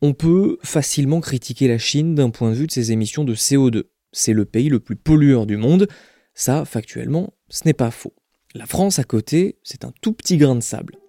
On 0.01 0.13
peut 0.13 0.57
facilement 0.63 1.21
critiquer 1.21 1.67
la 1.67 1.77
Chine 1.77 2.15
d'un 2.15 2.29
point 2.29 2.51
de 2.51 2.55
vue 2.55 2.67
de 2.67 2.71
ses 2.71 2.91
émissions 2.91 3.23
de 3.23 3.33
CO2. 3.33 3.83
C'est 4.11 4.33
le 4.33 4.45
pays 4.45 4.69
le 4.69 4.79
plus 4.79 4.95
pollueur 4.95 5.45
du 5.45 5.57
monde. 5.57 5.87
Ça, 6.35 6.65
factuellement, 6.65 7.33
ce 7.49 7.63
n'est 7.65 7.73
pas 7.73 7.91
faux. 7.91 8.13
La 8.55 8.67
France 8.67 8.99
à 8.99 9.03
côté, 9.03 9.55
c'est 9.63 9.83
un 9.83 9.91
tout 10.01 10.13
petit 10.13 10.37
grain 10.37 10.53
de 10.53 10.61
sable. 10.61 10.99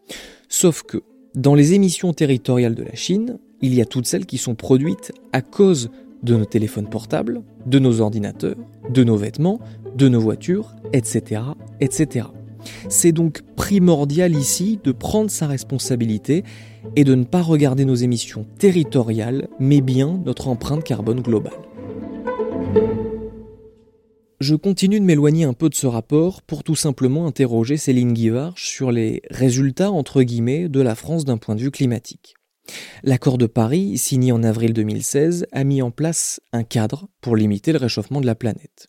Sauf 0.49 0.83
que, 0.83 1.03
dans 1.35 1.55
les 1.55 1.75
émissions 1.75 2.15
territoriales 2.15 2.75
de 2.75 2.83
la 2.83 2.95
Chine, 2.95 3.39
il 3.61 3.75
y 3.75 3.83
a 3.83 3.85
toutes 3.85 4.07
celles 4.07 4.25
qui 4.25 4.39
sont 4.39 4.55
produites 4.55 5.13
à 5.35 5.43
cause 5.43 5.91
de 6.23 6.37
nos 6.37 6.47
téléphones 6.47 6.89
portables, 6.89 7.43
de 7.67 7.79
nos 7.79 8.01
ordinateurs, 8.01 8.57
de 8.89 9.05
nos 9.05 9.17
vêtements, 9.17 9.61
de 9.95 10.09
nos 10.09 10.21
voitures, 10.21 10.75
etc. 10.95 11.43
etc. 11.81 12.29
C'est 12.89 13.13
donc 13.13 13.43
primordial 13.57 14.35
ici 14.35 14.81
de 14.83 14.93
prendre 14.93 15.31
sa 15.31 15.47
responsabilité 15.47 16.45
et 16.97 17.05
de 17.05 17.15
ne 17.15 17.25
pas 17.25 17.43
regarder 17.43 17.85
nos 17.85 17.95
émissions 17.95 18.47
territoriales, 18.59 19.49
mais 19.61 19.83
bien 19.83 20.19
notre 20.25 20.49
empreinte 20.49 20.83
carbone 20.83 21.21
globale 21.21 21.53
je 24.45 24.55
continue 24.55 25.01
de 25.01 25.07
m'éloigner 25.07 25.45
un 25.45 25.55
peu 25.55 25.71
de 25.71 25.75
ce 25.75 25.87
rapport 25.87 26.43
pour 26.43 26.65
tout 26.65 26.75
simplement 26.75 27.27
interroger 27.27 27.79
Céline 27.79 28.13
Guivard 28.13 28.53
sur 28.59 28.93
les 28.93 29.23
résultats 29.31 29.91
de 29.91 30.81
la 30.81 30.95
France 30.95 31.25
d'un 31.25 31.39
point 31.39 31.55
de 31.55 31.63
vue 31.63 31.71
climatique. 31.71 32.35
L'accord 33.03 33.39
de 33.39 33.47
Paris, 33.47 33.97
signé 33.97 34.33
en 34.33 34.43
avril 34.43 34.75
2016, 34.75 35.47
a 35.51 35.65
mis 35.65 35.81
en 35.81 35.91
place 35.91 36.41
un 36.53 36.63
cadre 36.63 37.09
pour 37.23 37.37
limiter 37.37 37.73
le 37.73 37.79
réchauffement 37.79 38.21
de 38.21 38.27
la 38.27 38.35
planète. 38.35 38.89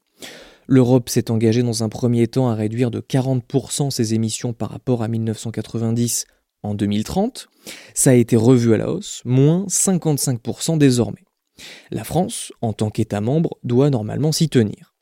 L'Europe 0.68 1.08
s'est 1.08 1.32
engagée 1.32 1.64
dans 1.64 1.84
un 1.84 1.90
premier 1.90 2.28
temps 2.28 2.50
à 2.50 2.56
réduire 2.56 2.92
de 2.92 3.00
40% 3.00 3.92
ses 3.92 4.14
émissions 4.14 4.52
par 4.52 4.72
rapport 4.72 5.04
à 5.04 5.08
1990 5.08 6.26
en 6.64 6.76
2030. 6.76 7.48
Ça 7.94 8.10
a 8.10 8.14
été 8.14 8.36
revu 8.36 8.74
à 8.74 8.78
la 8.78 8.92
hausse, 8.92 9.22
moins 9.24 9.66
55% 9.68 10.78
désormais. 10.78 11.24
La 11.92 12.04
France, 12.04 12.52
en 12.62 12.74
tant 12.74 12.90
qu'État 12.90 13.22
membre, 13.22 13.58
doit 13.64 13.90
normalement 13.90 14.34
s'y 14.34 14.50
tenir. 14.50 14.95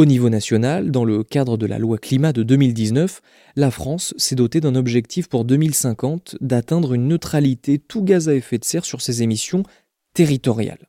Au 0.00 0.06
niveau 0.06 0.30
national, 0.30 0.90
dans 0.90 1.04
le 1.04 1.22
cadre 1.22 1.58
de 1.58 1.66
la 1.66 1.78
loi 1.78 1.98
climat 1.98 2.32
de 2.32 2.42
2019, 2.42 3.20
la 3.54 3.70
France 3.70 4.14
s'est 4.16 4.34
dotée 4.34 4.62
d'un 4.62 4.74
objectif 4.74 5.28
pour 5.28 5.44
2050 5.44 6.36
d'atteindre 6.40 6.94
une 6.94 7.06
neutralité 7.06 7.78
tout 7.78 8.02
gaz 8.02 8.30
à 8.30 8.34
effet 8.34 8.56
de 8.56 8.64
serre 8.64 8.86
sur 8.86 9.02
ses 9.02 9.22
émissions 9.22 9.62
territoriales. 10.14 10.88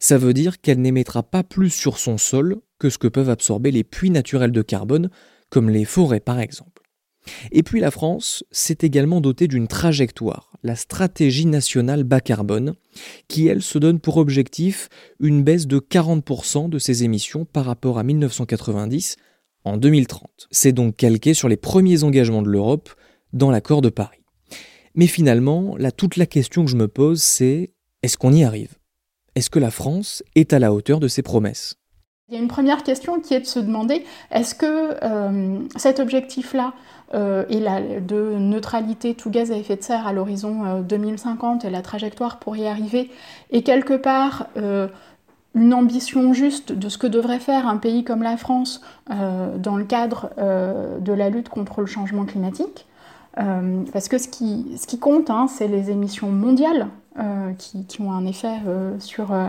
Ça 0.00 0.16
veut 0.16 0.32
dire 0.32 0.58
qu'elle 0.58 0.80
n'émettra 0.80 1.22
pas 1.22 1.42
plus 1.42 1.68
sur 1.68 1.98
son 1.98 2.16
sol 2.16 2.56
que 2.78 2.88
ce 2.88 2.96
que 2.96 3.08
peuvent 3.08 3.28
absorber 3.28 3.70
les 3.70 3.84
puits 3.84 4.08
naturels 4.08 4.52
de 4.52 4.62
carbone, 4.62 5.10
comme 5.50 5.68
les 5.68 5.84
forêts 5.84 6.20
par 6.20 6.40
exemple. 6.40 6.75
Et 7.52 7.62
puis 7.62 7.80
la 7.80 7.90
France 7.90 8.44
s'est 8.50 8.78
également 8.80 9.20
dotée 9.20 9.48
d'une 9.48 9.68
trajectoire, 9.68 10.52
la 10.62 10.76
stratégie 10.76 11.46
nationale 11.46 12.04
bas 12.04 12.20
carbone, 12.20 12.74
qui 13.28 13.46
elle 13.46 13.62
se 13.62 13.78
donne 13.78 14.00
pour 14.00 14.16
objectif 14.16 14.88
une 15.20 15.42
baisse 15.42 15.66
de 15.66 15.78
40% 15.78 16.68
de 16.68 16.78
ses 16.78 17.04
émissions 17.04 17.44
par 17.44 17.64
rapport 17.64 17.98
à 17.98 18.02
1990 18.02 19.16
en 19.64 19.76
2030. 19.76 20.48
C'est 20.50 20.72
donc 20.72 20.96
calqué 20.96 21.34
sur 21.34 21.48
les 21.48 21.56
premiers 21.56 22.04
engagements 22.04 22.42
de 22.42 22.48
l'Europe 22.48 22.90
dans 23.32 23.50
l'accord 23.50 23.82
de 23.82 23.88
Paris. 23.88 24.24
Mais 24.94 25.06
finalement, 25.06 25.76
là, 25.76 25.92
toute 25.92 26.16
la 26.16 26.26
question 26.26 26.64
que 26.64 26.70
je 26.70 26.76
me 26.76 26.88
pose, 26.88 27.22
c'est 27.22 27.72
est-ce 28.02 28.16
qu'on 28.16 28.32
y 28.32 28.44
arrive? 28.44 28.74
Est-ce 29.34 29.50
que 29.50 29.58
la 29.58 29.70
France 29.70 30.22
est 30.34 30.52
à 30.52 30.58
la 30.58 30.72
hauteur 30.72 31.00
de 31.00 31.08
ses 31.08 31.22
promesses? 31.22 31.76
Il 32.28 32.34
y 32.34 32.38
a 32.38 32.40
une 32.40 32.48
première 32.48 32.82
question 32.82 33.20
qui 33.20 33.34
est 33.34 33.40
de 33.40 33.46
se 33.46 33.60
demander 33.60 34.04
est-ce 34.32 34.56
que 34.56 34.96
euh, 35.04 35.60
cet 35.76 36.00
objectif-là 36.00 36.72
euh, 37.14 37.44
et 37.48 37.60
la, 37.60 37.80
de 37.80 38.34
neutralité 38.36 39.14
tout 39.14 39.30
gaz 39.30 39.52
à 39.52 39.56
effet 39.56 39.76
de 39.76 39.82
serre 39.82 40.08
à 40.08 40.12
l'horizon 40.12 40.80
2050 40.80 41.64
euh, 41.64 41.68
et 41.68 41.70
la 41.70 41.82
trajectoire 41.82 42.40
pour 42.40 42.56
y 42.56 42.66
arriver 42.66 43.12
est 43.52 43.62
quelque 43.62 43.94
part 43.94 44.48
une 45.54 45.72
ambition 45.72 46.32
juste 46.32 46.72
de 46.72 46.88
ce 46.88 46.98
que 46.98 47.06
devrait 47.06 47.38
faire 47.38 47.68
un 47.68 47.76
pays 47.76 48.02
comme 48.02 48.24
la 48.24 48.36
France 48.36 48.80
dans 49.08 49.76
le 49.76 49.84
cadre 49.84 50.30
de 50.36 51.12
la 51.12 51.30
lutte 51.30 51.48
contre 51.48 51.80
le 51.80 51.86
changement 51.86 52.24
climatique 52.24 52.86
parce 53.36 54.08
que 54.08 54.18
ce 54.18 54.28
qui, 54.28 54.98
compte, 54.98 55.30
hein, 55.30 55.46
c'est 55.48 55.68
les 55.68 55.90
émissions 55.90 56.30
mondiales 56.30 56.88
euh, 57.18 57.52
qui, 57.54 58.00
ont 58.02 58.12
un 58.12 58.26
effet 58.26 58.56
euh, 58.66 58.98
sur, 58.98 59.32
euh, 59.32 59.48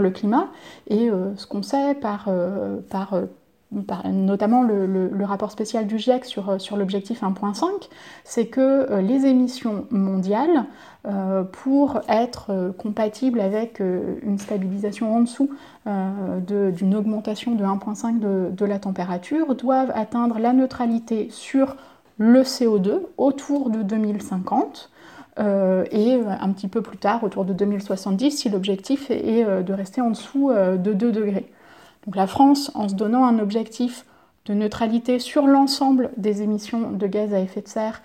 le 0.00 0.10
climat. 0.10 0.48
Et 0.88 1.10
ce 1.36 1.46
qu'on 1.46 1.62
sait 1.62 1.94
par, 1.94 2.30
par, 2.88 3.14
notamment 4.10 4.62
le, 4.62 5.24
rapport 5.24 5.50
spécial 5.50 5.86
du 5.86 5.98
GIEC 5.98 6.24
sur, 6.24 6.60
sur 6.60 6.76
l'objectif 6.76 7.22
1.5, 7.22 7.66
c'est 8.24 8.46
que 8.46 9.00
les 9.00 9.26
émissions 9.26 9.86
mondiales, 9.90 10.64
pour 11.52 12.00
être 12.08 12.72
compatibles 12.78 13.40
avec 13.40 13.80
une 13.80 14.38
stabilisation 14.38 15.14
en 15.14 15.20
dessous 15.20 15.50
d'une 15.86 16.94
augmentation 16.94 17.54
de 17.54 17.64
1.5 17.64 18.18
de, 18.18 18.50
de 18.50 18.64
la 18.64 18.78
température, 18.78 19.54
doivent 19.54 19.92
atteindre 19.94 20.38
la 20.38 20.52
neutralité 20.52 21.28
sur 21.30 21.76
le 22.18 22.42
CO2 22.42 23.00
autour 23.16 23.70
de 23.70 23.82
2050 23.82 24.90
euh, 25.38 25.84
et 25.90 26.14
euh, 26.16 26.24
un 26.28 26.52
petit 26.52 26.68
peu 26.68 26.82
plus 26.82 26.98
tard, 26.98 27.24
autour 27.24 27.44
de 27.44 27.52
2070, 27.52 28.30
si 28.30 28.50
l'objectif 28.50 29.10
est 29.10 29.44
euh, 29.44 29.62
de 29.62 29.72
rester 29.72 30.00
en 30.00 30.10
dessous 30.10 30.52
de 30.52 30.92
2 30.92 31.12
degrés. 31.12 31.50
Donc 32.06 32.16
la 32.16 32.26
France, 32.26 32.70
en 32.74 32.88
se 32.88 32.94
donnant 32.94 33.24
un 33.24 33.38
objectif 33.38 34.04
de 34.44 34.54
neutralité 34.54 35.18
sur 35.18 35.46
l'ensemble 35.46 36.10
des 36.16 36.42
émissions 36.42 36.90
de 36.90 37.06
gaz 37.06 37.32
à 37.32 37.40
effet 37.40 37.62
de 37.62 37.68
serre, 37.68 38.02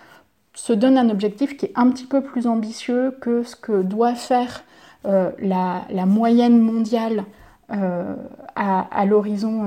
se 0.54 0.74
donne 0.74 0.98
un 0.98 1.10
objectif 1.10 1.58
qui 1.58 1.66
est 1.66 1.74
un 1.76 1.90
petit 1.90 2.06
peu 2.06 2.22
plus 2.22 2.48
ambitieux 2.48 3.12
que 3.22 3.44
ce 3.44 3.56
que 3.56 3.82
doit 3.82 4.16
faire 4.16 4.64
la, 5.04 6.06
moyenne 6.06 6.60
mondiale 6.60 7.26
à, 7.70 9.06
l'horizon 9.06 9.64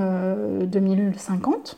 2050 0.63 1.77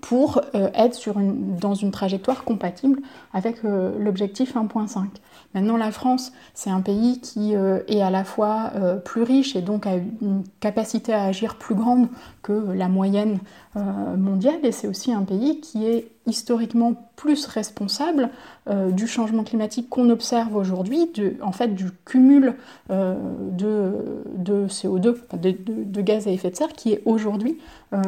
pour 0.00 0.40
euh, 0.54 0.70
être 0.74 0.98
dans 1.16 1.74
une 1.74 1.90
trajectoire 1.90 2.44
compatible 2.44 3.00
avec 3.32 3.64
euh, 3.64 3.96
l'objectif 3.98 4.56
1.5. 4.56 5.06
Maintenant, 5.54 5.76
la 5.76 5.90
France, 5.90 6.32
c'est 6.54 6.70
un 6.70 6.80
pays 6.80 7.20
qui 7.20 7.52
est 7.52 8.00
à 8.00 8.08
la 8.08 8.24
fois 8.24 8.72
plus 9.04 9.22
riche 9.22 9.54
et 9.54 9.60
donc 9.60 9.86
a 9.86 9.96
une 9.96 10.44
capacité 10.60 11.12
à 11.12 11.24
agir 11.24 11.56
plus 11.56 11.74
grande 11.74 12.08
que 12.42 12.72
la 12.72 12.88
moyenne 12.88 13.38
mondiale, 13.74 14.60
et 14.62 14.72
c'est 14.72 14.88
aussi 14.88 15.12
un 15.12 15.24
pays 15.24 15.60
qui 15.60 15.84
est 15.84 16.08
historiquement 16.26 16.94
plus 17.16 17.46
responsable 17.46 18.30
euh, 18.68 18.90
du 18.90 19.06
changement 19.06 19.42
climatique 19.42 19.88
qu'on 19.88 20.08
observe 20.10 20.54
aujourd'hui, 20.54 21.10
en 21.42 21.52
fait 21.52 21.74
du 21.74 21.90
cumul 22.04 22.54
euh, 22.90 23.14
de, 23.50 24.66
CO2, 24.68 25.16
de, 25.36 26.00
gaz 26.00 26.28
à 26.28 26.30
effet 26.30 26.50
de 26.50 26.56
serre 26.56 26.72
qui 26.72 26.92
est 26.92 27.02
aujourd'hui 27.04 27.58
euh, 27.92 27.98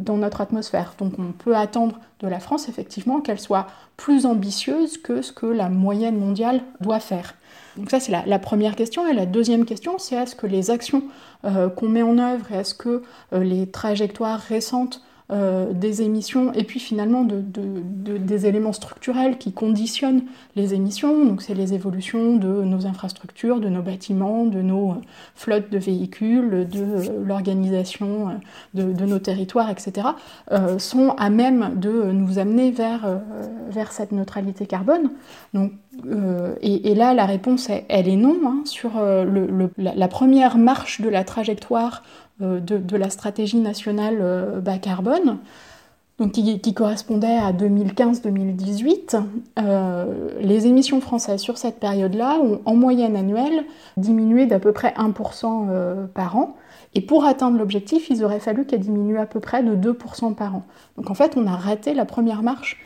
dans 0.00 0.18
notre 0.18 0.40
atmosphère. 0.40 0.94
Donc 0.98 1.14
on 1.18 1.32
peut 1.32 1.56
attendre 1.56 1.98
de 2.20 2.28
la 2.28 2.40
France 2.40 2.68
effectivement 2.68 3.20
qu'elle 3.20 3.40
soit 3.40 3.66
plus 3.96 4.26
ambitieuse 4.26 4.98
que 4.98 5.22
ce 5.22 5.32
que 5.32 5.46
la 5.46 5.68
moyenne 5.68 6.18
mondiale 6.18 6.62
doit 6.80 7.00
faire. 7.00 7.34
Donc 7.76 7.90
ça 7.90 8.00
c'est 8.00 8.12
la, 8.12 8.38
première 8.38 8.76
question. 8.76 9.06
Et 9.08 9.14
la 9.14 9.26
deuxième 9.26 9.64
question 9.64 9.98
c'est 9.98 10.16
est-ce 10.16 10.36
que 10.36 10.46
les 10.46 10.70
actions 10.70 11.04
qu'on 11.42 11.88
met 11.88 12.02
en 12.02 12.18
œuvre 12.18 12.52
et 12.52 12.56
est-ce 12.56 12.74
que 12.74 13.02
les 13.32 13.66
trajectoires 13.66 14.38
récentes 14.38 15.02
euh, 15.30 15.72
des 15.72 16.02
émissions 16.02 16.52
et 16.52 16.64
puis 16.64 16.80
finalement 16.80 17.22
de, 17.22 17.42
des 17.42 18.46
éléments 18.46 18.72
structurels 18.72 19.38
qui 19.38 19.52
conditionnent 19.52 20.24
les 20.56 20.74
émissions. 20.74 21.24
Donc 21.24 21.42
c'est 21.42 21.54
les 21.54 21.74
évolutions 21.74 22.36
de 22.36 22.48
nos 22.64 22.86
infrastructures, 22.86 23.60
de 23.60 23.68
nos 23.68 23.82
bâtiments, 23.82 24.44
de 24.44 24.60
nos 24.60 24.90
euh, 24.90 24.94
flottes 25.34 25.70
de 25.70 25.78
véhicules, 25.78 26.68
de 26.68 26.82
euh, 26.82 27.24
l'organisation 27.24 28.40
de, 28.74 28.82
nos 28.82 29.20
territoires, 29.20 29.70
etc. 29.70 30.08
sont 30.78 31.10
à 31.18 31.30
même 31.30 31.78
de 31.78 32.10
nous 32.12 32.38
amener 32.38 32.70
vers, 32.70 33.20
vers 33.70 33.92
cette 33.92 34.12
neutralité 34.12 34.66
carbone. 34.66 35.10
Donc, 35.54 35.72
et, 36.62 36.94
là, 36.94 37.14
la 37.14 37.26
réponse, 37.26 37.68
elle, 37.88 38.08
est 38.08 38.16
non. 38.16 38.36
Hein, 38.46 38.62
sur 38.64 38.92
la, 39.78 40.08
première 40.08 40.58
marche 40.58 41.00
de 41.00 41.08
la 41.08 41.24
trajectoire 41.24 42.02
euh, 42.40 42.60
de, 42.60 42.96
la 42.96 43.10
stratégie 43.10 43.58
nationale 43.58 44.18
euh, 44.20 44.60
bas 44.60 44.78
carbone, 44.78 45.38
donc 46.18 46.32
qui, 46.32 46.74
correspondait 46.74 47.36
à 47.36 47.52
2015-2018, 47.52 49.22
euh, 49.58 50.30
les 50.40 50.66
émissions 50.66 51.00
françaises 51.00 51.40
sur 51.40 51.58
cette 51.58 51.78
période-là 51.78 52.38
ont 52.42 52.60
en 52.64 52.74
moyenne 52.74 53.16
annuelle 53.16 53.64
diminué 53.96 54.46
d'à 54.46 54.58
peu 54.58 54.72
près 54.72 54.94
1% 54.96 56.06
par 56.14 56.36
an. 56.36 56.56
Et 56.94 57.00
pour 57.00 57.24
atteindre 57.24 57.58
l'objectif, 57.58 58.08
il 58.10 58.22
aurait 58.24 58.40
fallu 58.40 58.66
qu'elle 58.66 58.80
diminue 58.80 59.18
à 59.18 59.26
peu 59.26 59.40
près 59.40 59.62
de 59.62 59.74
2% 59.74 60.34
par 60.34 60.54
an. 60.54 60.64
Donc 60.96 61.10
en 61.10 61.14
fait, 61.14 61.36
on 61.36 61.46
a 61.46 61.56
raté 61.56 61.92
la 61.92 62.04
première 62.04 62.42
marche 62.42 62.78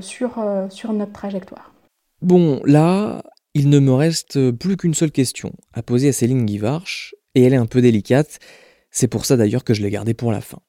sur, 0.00 0.44
sur 0.68 0.92
notre 0.92 1.12
trajectoire. 1.12 1.72
Bon, 2.20 2.60
là, 2.64 3.22
il 3.54 3.70
ne 3.70 3.78
me 3.78 3.92
reste 3.92 4.50
plus 4.50 4.76
qu'une 4.76 4.94
seule 4.94 5.12
question 5.12 5.52
à 5.72 5.82
poser 5.82 6.08
à 6.08 6.12
Céline 6.12 6.44
Guivarch, 6.44 7.14
et 7.34 7.42
elle 7.42 7.54
est 7.54 7.58
un 7.58 7.66
peu 7.66 7.80
délicate. 7.80 8.40
C'est 8.94 9.08
pour 9.08 9.26
ça 9.26 9.36
d'ailleurs 9.36 9.64
que 9.64 9.74
je 9.74 9.82
l'ai 9.82 9.90
gardée 9.90 10.14
pour 10.14 10.30
la 10.30 10.40
fin. 10.40 10.60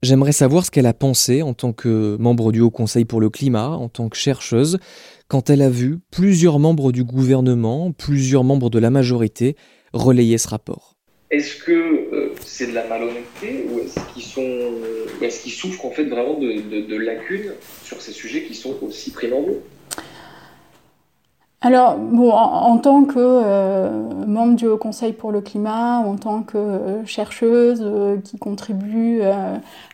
J'aimerais 0.00 0.32
savoir 0.32 0.64
ce 0.64 0.70
qu'elle 0.70 0.86
a 0.86 0.94
pensé 0.94 1.42
en 1.42 1.54
tant 1.54 1.72
que 1.72 2.16
membre 2.20 2.52
du 2.52 2.60
Haut 2.60 2.70
Conseil 2.70 3.04
pour 3.04 3.20
le 3.20 3.30
climat, 3.30 3.70
en 3.70 3.88
tant 3.88 4.08
que 4.08 4.16
chercheuse, 4.16 4.78
quand 5.26 5.50
elle 5.50 5.60
a 5.60 5.68
vu 5.68 5.98
plusieurs 6.12 6.60
membres 6.60 6.92
du 6.92 7.02
gouvernement, 7.02 7.90
plusieurs 7.90 8.44
membres 8.44 8.70
de 8.70 8.78
la 8.78 8.90
majorité 8.90 9.56
relayer 9.92 10.38
ce 10.38 10.48
rapport. 10.48 10.96
Est-ce 11.32 11.56
que 11.56 11.72
euh, 11.72 12.32
c'est 12.44 12.68
de 12.68 12.74
la 12.74 12.86
malhonnêteté 12.86 13.66
ou 13.68 13.80
est-ce 13.80 13.98
qu'ils 14.14 14.22
sont, 14.22 14.70
est-ce 15.20 15.42
qu'ils 15.42 15.52
souffrent 15.52 15.84
en 15.84 15.90
fait 15.90 16.04
vraiment 16.04 16.38
de, 16.38 16.96
lacunes 16.96 17.54
sur 17.82 18.00
ces 18.00 18.12
sujets 18.12 18.44
qui 18.44 18.54
sont 18.54 18.76
aussi 18.82 19.10
primordiaux? 19.10 19.62
Alors, 21.64 21.96
bon, 21.96 22.32
en, 22.32 22.76
tant 22.78 23.04
que 23.04 23.14
euh, 23.18 24.26
membre 24.26 24.56
du 24.56 24.66
Haut 24.66 24.76
Conseil 24.76 25.12
pour 25.12 25.30
le 25.30 25.40
climat, 25.40 25.98
en 25.98 26.16
tant 26.16 26.42
que 26.42 26.58
euh, 26.58 27.06
chercheuse 27.06 27.80
euh, 27.84 28.16
qui 28.18 28.36
contribue 28.36 29.22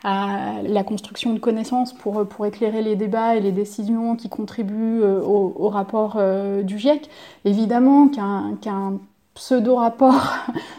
à 0.02 0.62
la 0.62 0.82
construction 0.82 1.34
de 1.34 1.38
connaissances 1.38 1.92
pour, 1.92 2.26
pour 2.26 2.46
éclairer 2.46 2.80
les 2.80 2.96
débats 2.96 3.36
et 3.36 3.40
les 3.40 3.52
décisions 3.52 4.16
qui 4.16 4.30
contribuent 4.30 5.02
au, 5.02 5.68
rapport 5.68 6.18
du 6.62 6.78
GIEC, 6.78 7.10
évidemment 7.44 8.08
qu'un 8.08 8.98
pseudo-rapport 9.38 10.20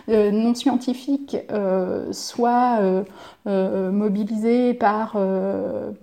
non 0.07 0.53
scientifique 0.53 1.37
soit 2.11 2.79
mobilisé 3.45 4.73
par, 4.73 5.17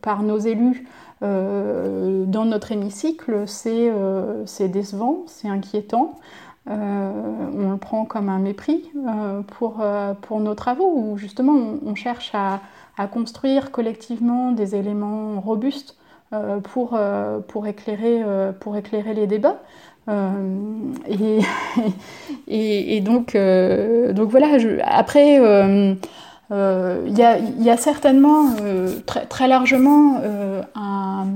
par 0.01 0.23
nos 0.23 0.39
élus 0.39 0.87
euh, 1.23 2.25
dans 2.27 2.45
notre 2.45 2.73
hémicycle, 2.73 3.45
c'est 3.47 3.91
euh, 3.91 4.45
décevant, 4.61 5.23
c'est 5.27 5.49
inquiétant. 5.49 6.19
Euh, 6.69 7.11
on 7.57 7.71
le 7.71 7.77
prend 7.77 8.05
comme 8.05 8.29
un 8.29 8.39
mépris 8.39 8.91
pour, 9.57 9.81
nos 10.41 10.55
travaux, 10.55 10.93
où 10.95 11.17
justement 11.17 11.55
on, 11.85 11.95
cherche 11.95 12.33
à, 12.35 12.61
construire 13.07 13.71
collectivement 13.71 14.53
des 14.53 14.75
éléments 14.75 15.41
robustes 15.41 15.97
pour 16.65 16.97
éclairer 17.67 19.15
les 19.15 19.27
débats. 19.27 19.61
et, 22.49 22.97
et, 22.97 23.01
donc, 23.01 23.37
donc 23.37 24.31
voilà, 24.31 24.59
je, 24.59 24.79
après, 24.85 25.41
euh, 26.53 27.03
il 27.07 27.19
y, 27.19 27.71
a, 27.71 27.77
certainement 27.77 28.55
euh, 28.61 29.01
très, 29.05 29.27
très, 29.27 29.49
largement 29.49 30.21
euh, 30.23 30.63
un, 30.77 31.27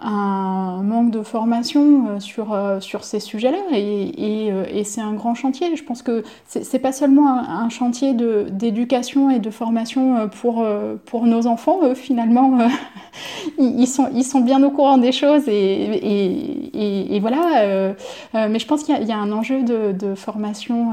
un 0.00 0.82
manque 0.82 1.10
de 1.10 1.22
formation 1.22 2.06
euh, 2.08 2.20
sur, 2.20 2.54
euh, 2.54 2.80
sur 2.80 3.04
ces 3.04 3.20
sujets-là 3.20 3.58
et, 3.76 4.48
euh, 4.50 4.64
et 4.72 4.84
c'est 4.84 5.02
un 5.02 5.12
grand 5.12 5.34
chantier. 5.34 5.76
Je 5.76 5.84
pense 5.84 6.02
que 6.02 6.24
c'est 6.46 6.78
pas 6.78 6.92
seulement 6.92 7.28
un, 7.28 7.68
chantier 7.68 8.14
d'éducation 8.14 9.30
et 9.30 9.38
de 9.38 9.50
formation 9.50 10.28
pour, 10.40 10.66
pour 11.04 11.26
nos 11.26 11.46
enfants. 11.46 11.80
Eux, 11.84 11.94
finalement, 11.94 12.58
ils, 13.58 13.86
sont, 13.86 14.08
ils 14.14 14.24
sont 14.24 14.40
bien 14.40 14.62
au 14.64 14.70
courant 14.70 14.98
des 14.98 15.12
choses 15.12 15.48
et, 15.48 17.14
et 17.14 17.20
voilà. 17.20 17.94
mais 18.34 18.58
je 18.58 18.66
pense 18.66 18.82
qu'il 18.82 19.06
y, 19.06 19.12
a 19.12 19.18
un 19.18 19.30
enjeu 19.30 19.62
de, 19.62 19.92
de 19.92 20.14
formation 20.14 20.92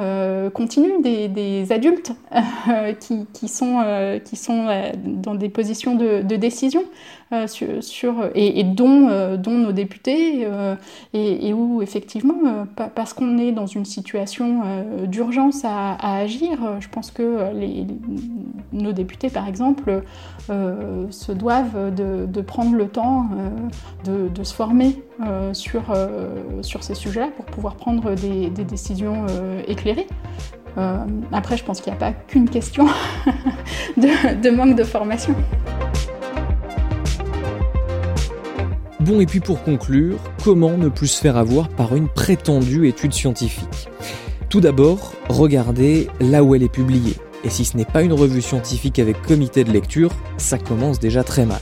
continue 0.54 1.02
des, 1.02 1.28
des 1.28 1.72
adultes 1.72 2.12
qui, 3.00 3.26
qui, 3.34 3.48
sont, 3.48 3.84
qui 4.24 4.36
sont 4.36 4.68
dans 5.06 5.36
des 5.36 5.50
positions 5.50 5.96
de, 5.96 6.22
de 6.22 6.36
décision 6.36 6.84
sur, 7.48 7.84
sur, 7.84 8.30
et, 8.36 8.64
dont 8.64 9.10
euh, 9.10 9.38
dont, 9.38 9.58
nos 9.58 9.72
députés, 9.72 10.46
euh, 10.46 10.76
et, 11.14 11.54
où 11.54 11.82
effectivement, 11.82 12.40
euh, 12.46 12.88
parce 12.96 13.14
qu'on 13.14 13.38
est 13.38 13.52
dans 13.52 13.68
une 13.68 13.86
situation 13.86 14.62
d'urgence 15.04 15.64
à, 15.66 15.98
agir, 16.18 16.58
je 16.80 16.88
pense 16.88 17.12
que 17.12 17.52
nos 18.72 18.92
députés, 18.92 19.30
par 19.30 19.48
exemple, 19.48 20.04
se 20.50 21.32
doivent 21.32 21.94
de, 21.94 22.42
prendre 22.42 22.76
le 22.76 22.88
temps 22.88 23.30
de, 24.06 24.44
se 24.44 24.54
former 24.54 25.02
sur 25.54 25.84
ces 26.82 26.96
sujets-là 26.96 27.30
pour 27.36 27.46
pouvoir 27.46 27.76
prendre 27.76 28.16
des, 28.16 28.50
décisions 28.50 29.26
éclairées. 29.68 30.08
après, 31.32 31.58
je 31.58 31.64
pense 31.64 31.82
qu'il 31.82 31.92
n'y 31.92 31.98
a 31.98 32.00
pas 32.00 32.14
qu'une 32.14 32.50
question 32.50 32.88
de, 33.98 34.50
manque 34.50 34.76
de 34.76 34.84
formation. 34.84 35.36
Bon, 39.08 39.22
et 39.22 39.26
puis 39.26 39.40
pour 39.40 39.64
conclure, 39.64 40.18
comment 40.44 40.78
ne 40.78 40.90
plus 40.90 41.08
se 41.08 41.22
faire 41.22 41.38
avoir 41.38 41.70
par 41.70 41.96
une 41.96 42.10
prétendue 42.10 42.90
étude 42.90 43.14
scientifique? 43.14 43.88
Tout 44.50 44.60
d'abord, 44.60 45.14
regardez 45.30 46.10
là 46.20 46.44
où 46.44 46.54
elle 46.54 46.64
est 46.64 46.68
publiée. 46.68 47.16
Et 47.46 47.50
si 47.50 47.64
ce 47.64 47.78
n'est 47.78 47.86
pas 47.86 48.02
une 48.02 48.12
revue 48.12 48.42
scientifique 48.42 49.00
avec 49.00 49.22
comité 49.22 49.64
de 49.64 49.72
lecture, 49.72 50.12
ça 50.38 50.58
commence 50.58 51.00
déjà 51.00 51.24
très 51.24 51.46
mal. 51.46 51.62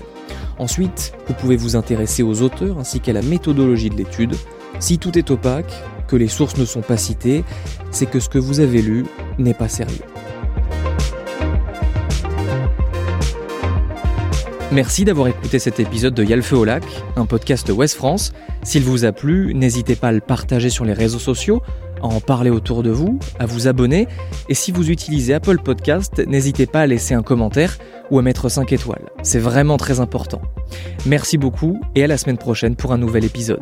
Ensuite, 0.58 1.13
vous 1.27 1.36
pouvez 1.36 1.55
vous 1.55 1.75
intéresser 1.75 2.23
aux 2.23 2.41
auteurs 2.41 2.79
ainsi 2.79 2.99
qu'à 2.99 3.13
la 3.13 3.21
méthodologie 3.21 3.91
de 3.91 3.95
l'étude. 3.97 4.36
Si 4.79 4.97
tout 4.97 5.15
est 5.15 5.29
opaque, 5.29 5.71
que 6.08 6.15
les 6.15 6.29
sources 6.29 6.58
ne 6.58 6.65
sont 6.65 6.81
pas 6.81 6.97
citées, 6.97 7.43
c'est 7.91 8.08
que 8.08 8.19
ce 8.19 8.27
que 8.27 8.39
vous 8.39 8.60
avez 8.60 8.81
lu 8.81 9.05
n'est 9.38 9.53
pas 9.53 9.69
sérieux. 9.69 10.01
Merci 14.71 15.05
d'avoir 15.05 15.27
écouté 15.27 15.34
cet 15.49 15.79
épisode 15.79 16.13
de 16.13 16.23
Yalfe 16.23 16.51
au 16.53 16.65
lac, 16.65 16.84
un 17.15 17.25
podcast 17.25 17.69
Ouest 17.69 17.95
France. 17.95 18.34
S'il 18.63 18.84
vous 18.84 19.05
a 19.05 19.12
plu, 19.12 19.53
n'hésitez 19.53 19.95
pas 19.95 20.10
à 20.10 20.12
le 20.12 20.19
partager 20.19 20.69
sur 20.69 20.84
les 20.84 20.91
réseaux 20.91 21.19
sociaux, 21.19 21.62
à 22.01 22.08
en 22.08 22.19
parler 22.19 22.49
autour 22.49 22.84
de 22.84 22.89
vous, 22.89 23.19
à 23.39 23.45
vous 23.45 23.67
abonner. 23.67 24.08
Et 24.49 24.53
si 24.53 24.71
vous 24.71 24.89
utilisez 24.89 25.34
Apple 25.34 25.60
Podcast, 25.60 26.21
n'hésitez 26.27 26.65
pas 26.65 26.81
à 26.81 26.88
laisser 26.88 27.13
un 27.13 27.23
commentaire 27.23 27.77
ou 28.12 28.19
à 28.19 28.21
mettre 28.21 28.49
5 28.49 28.73
étoiles. 28.73 29.10
C'est 29.23 29.39
vraiment 29.39 29.77
très 29.77 30.01
important. 30.01 30.41
Merci 31.05 31.38
beaucoup 31.38 31.79
et 31.95 32.03
à 32.03 32.08
la 32.08 32.17
semaine 32.17 32.38
prochaine 32.38 32.75
pour 32.75 32.91
un 32.91 32.97
nouvel 32.97 33.23
épisode. 33.23 33.62